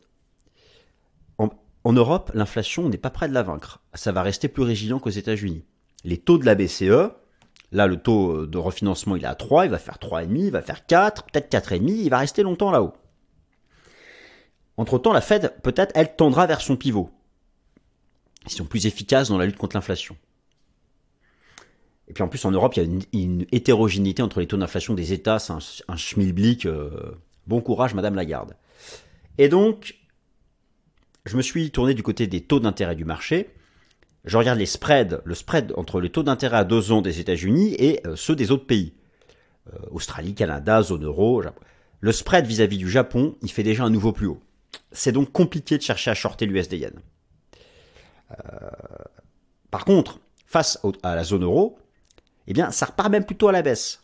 En, 1.85 1.93
Europe, 1.93 2.31
l'inflation 2.33 2.89
n'est 2.89 2.97
pas 2.97 3.11
près 3.11 3.29
de 3.29 3.35
la 3.35 3.43
vaincre. 3.43 3.81
Ça 3.95 4.13
va 4.13 4.23
rester 4.23 4.47
plus 4.47 4.63
résilient 4.63 5.01
qu'aux 5.01 5.11
États-Unis. 5.11 5.65
Les 6.05 6.17
taux 6.17 6.39
de 6.39 6.47
la 6.47 6.55
BCE, 6.55 7.11
là 7.73 7.89
le 7.89 7.97
taux 7.97 8.47
de 8.47 8.57
refinancement 8.57 9.17
il 9.17 9.25
est 9.25 9.27
à 9.27 9.35
3, 9.35 9.65
il 9.65 9.71
va 9.73 9.81
faire 9.81 9.99
3,5, 9.99 10.29
il 10.37 10.51
va 10.53 10.63
faire 10.63 10.87
4, 10.87 11.25
peut-être 11.25 11.51
4,5, 11.51 11.89
il 11.89 12.09
va 12.09 12.19
rester 12.19 12.45
longtemps 12.45 12.71
là-haut. 12.71 12.93
Entre-temps, 14.77 15.13
la 15.13 15.21
Fed, 15.21 15.53
peut-être, 15.65 15.91
elle 15.97 16.15
tendra 16.15 16.47
vers 16.47 16.61
son 16.61 16.77
pivot. 16.77 17.11
Ils 18.47 18.53
sont 18.53 18.65
plus 18.65 18.87
efficaces 18.87 19.29
dans 19.29 19.39
la 19.39 19.47
lutte 19.47 19.57
contre 19.57 19.77
l'inflation. 19.77 20.17
Et 22.09 22.13
puis 22.13 22.23
en 22.23 22.29
plus, 22.29 22.45
en 22.45 22.51
Europe, 22.51 22.75
il 22.77 22.83
y 22.83 22.87
a 22.87 22.89
une, 23.13 23.47
hétérogénéité 23.53 24.23
entre 24.23 24.41
les 24.41 24.47
taux 24.47 24.57
d'inflation 24.57 24.95
des 24.95 25.13
États, 25.13 25.39
c'est 25.39 25.53
un, 25.89 25.97
schmilblick. 25.97 26.67
Euh, 26.67 27.13
Bon 27.47 27.61
courage, 27.61 27.95
Madame 27.95 28.15
Lagarde. 28.15 28.57
Et 29.39 29.49
donc, 29.49 29.97
je 31.27 31.37
me 31.37 31.43
suis 31.43 31.71
tourné 31.71 31.95
du 31.95 32.03
côté 32.03 32.27
des 32.27 32.41
taux 32.41 32.61
d'intérêt 32.61 32.95
du 32.95 33.05
marché. 33.05 33.51
Je 34.25 34.37
regarde 34.39 34.59
les 34.59 34.67
spreads, 34.67 35.21
le 35.25 35.35
spread 35.35 35.73
entre 35.77 36.01
les 36.01 36.11
taux 36.11 36.23
d'intérêt 36.23 36.59
à 36.59 36.65
deux 36.65 36.93
ans 36.93 37.03
des 37.03 37.19
États-Unis 37.19 37.75
et 37.79 38.07
euh, 38.07 38.15
ceux 38.15 38.37
des 38.37 38.53
autres 38.53 38.67
pays. 38.67 38.95
Euh, 39.73 39.79
Australie, 39.91 40.35
Canada, 40.35 40.83
zone 40.83 41.05
euro. 41.05 41.43
Le 42.01 42.13
spread 42.13 42.47
vis-à-vis 42.47 42.79
du 42.79 42.89
Japon, 42.89 43.37
il 43.43 43.51
fait 43.51 43.65
déjà 43.65 43.83
un 43.85 43.91
nouveau 43.91 44.13
plus 44.13 44.27
haut. 44.27 44.41
C'est 44.93 45.13
donc 45.13 45.33
compliqué 45.33 45.77
de 45.79 45.83
chercher 45.83 46.13
à 46.13 46.15
shorter 46.15 46.47
l'USD 46.47 46.75
yen. 46.75 46.93
Euh, 48.33 48.71
par 49.71 49.85
contre, 49.85 50.21
face 50.47 50.79
à 51.03 51.15
la 51.15 51.25
zone 51.25 51.45
euro, 51.45 51.79
eh 52.47 52.53
bien, 52.53 52.71
ça 52.71 52.87
repart 52.87 53.11
même 53.11 53.25
plutôt 53.25 53.49
à 53.49 53.53
la 53.53 53.63
baisse. 53.63 54.03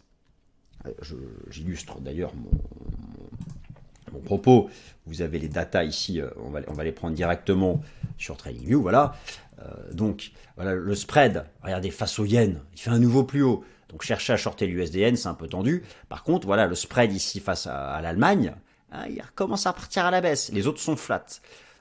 J'illustre 1.50 2.00
d'ailleurs 2.00 2.32
mon, 2.34 4.20
propos. 4.20 4.68
Vous 5.06 5.22
avez 5.22 5.38
les 5.38 5.48
datas 5.48 5.84
ici, 5.84 6.20
euh, 6.20 6.28
on 6.38 6.50
va, 6.50 6.84
les 6.84 6.92
prendre 6.92 7.14
directement 7.14 7.80
sur 8.18 8.36
TradingView, 8.36 8.82
voilà. 8.82 9.14
Euh, 9.60 9.92
donc, 9.92 10.32
voilà, 10.56 10.74
le 10.74 10.94
spread, 10.94 11.44
regardez, 11.62 11.90
face 11.90 12.18
au 12.18 12.24
yen, 12.24 12.60
il 12.74 12.80
fait 12.80 12.90
un 12.90 12.98
nouveau 12.98 13.24
plus 13.24 13.42
haut. 13.42 13.64
Donc, 13.88 14.02
chercher 14.02 14.34
à 14.34 14.36
shorter 14.36 14.66
l'USDN, 14.66 15.16
c'est 15.16 15.28
un 15.28 15.34
peu 15.34 15.48
tendu. 15.48 15.82
Par 16.08 16.24
contre, 16.24 16.46
voilà, 16.46 16.66
le 16.66 16.74
spread 16.74 17.12
ici 17.12 17.40
face 17.40 17.66
à, 17.66 18.00
l'Allemagne, 18.02 18.54
hein, 18.92 19.06
il 19.08 19.22
recommence 19.22 19.66
à 19.66 19.72
partir 19.72 20.04
à 20.04 20.10
la 20.10 20.20
baisse. 20.20 20.50
Les 20.52 20.66
autres 20.66 20.80
sont 20.80 20.96
flats. 20.96 21.24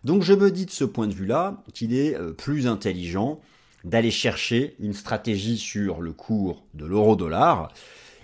Donc, 0.04 0.24
je 0.24 0.34
me 0.34 0.52
dis 0.52 0.66
de 0.66 0.72
ce 0.72 0.84
point 0.84 1.08
de 1.08 1.14
vue-là 1.14 1.64
qu'il 1.74 1.94
est 1.94 2.16
euh, 2.16 2.32
plus 2.32 2.68
intelligent 2.68 3.40
d'aller 3.84 4.12
chercher 4.12 4.76
une 4.80 4.94
stratégie 4.94 5.58
sur 5.58 6.02
le 6.02 6.12
cours 6.12 6.64
de 6.74 6.86
l'euro-dollar. 6.86 7.72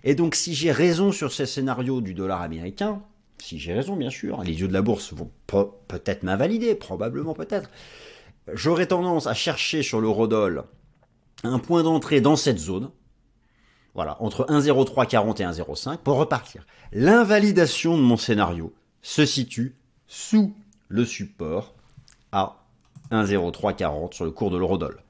Et 0.04 0.16
donc, 0.16 0.36
si 0.36 0.54
j'ai 0.54 0.72
raison 0.72 1.12
sur 1.12 1.32
ces 1.32 1.46
scénarios 1.46 2.02
du 2.02 2.14
dollar 2.14 2.42
américain, 2.42 3.02
si 3.38 3.60
j'ai 3.60 3.74
raison 3.74 3.96
bien 3.96 4.10
sûr, 4.10 4.42
les 4.44 4.60
yeux 4.60 4.68
de 4.68 4.74
la 4.74 4.82
bourse 4.82 5.14
vont 5.14 5.32
peut-être 5.48 6.24
m'invalider, 6.24 6.76
probablement 6.76 7.34
peut-être, 7.34 7.70
j'aurais 8.52 8.88
tendance 8.88 9.28
à 9.28 9.34
chercher 9.34 9.84
sur 9.84 10.02
l'eurodoll 10.02 10.64
un 11.44 11.60
point 11.60 11.84
d'entrée 11.84 12.22
dans 12.22 12.36
cette 12.36 12.60
zone, 12.60 12.90
voilà, 13.96 14.18
entre 14.22 14.46
1,0340 14.46 15.42
et 15.42 15.46
1,05 15.46 15.98
pour 15.98 16.18
repartir. 16.18 16.66
L'invalidation 16.92 17.98
de 17.98 18.02
mon 18.02 18.18
scénario 18.18 18.74
se 19.02 19.26
situe 19.26 19.76
sous 20.08 20.54
le 20.94 21.06
support 21.06 21.74
à 22.32 22.58
1,0340 23.12 24.14
sur 24.14 24.26
le 24.26 24.32
cours 24.32 24.52
de 24.52 24.58
l'eurodoll. 24.58 25.02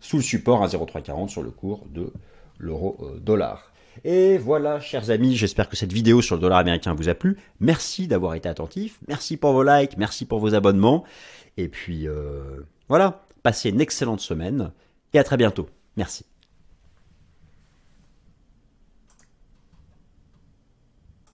Sous 0.00 0.16
le 0.16 0.22
support 0.22 0.62
à 0.62 0.68
1,0340 0.68 1.28
sur 1.28 1.42
le 1.42 1.50
cours 1.50 1.86
de 1.90 2.10
l'euro-dollar. 2.58 3.70
Et 4.04 4.38
voilà, 4.38 4.80
chers 4.80 5.10
amis, 5.10 5.36
j'espère 5.36 5.68
que 5.68 5.76
cette 5.76 5.92
vidéo 5.92 6.22
sur 6.22 6.36
le 6.36 6.40
dollar 6.40 6.58
américain 6.58 6.94
vous 6.94 7.10
a 7.10 7.14
plu. 7.14 7.36
Merci 7.60 8.06
d'avoir 8.06 8.34
été 8.34 8.48
attentif. 8.48 8.98
Merci 9.06 9.36
pour 9.36 9.52
vos 9.52 9.62
likes, 9.62 9.98
merci 9.98 10.24
pour 10.24 10.40
vos 10.40 10.54
abonnements. 10.54 11.04
Et 11.58 11.68
puis 11.68 12.08
euh, 12.08 12.62
voilà, 12.88 13.22
passez 13.42 13.68
une 13.68 13.82
excellente 13.82 14.20
semaine 14.20 14.72
et 15.12 15.18
à 15.18 15.24
très 15.24 15.36
bientôt. 15.36 15.68
Merci. 15.98 16.24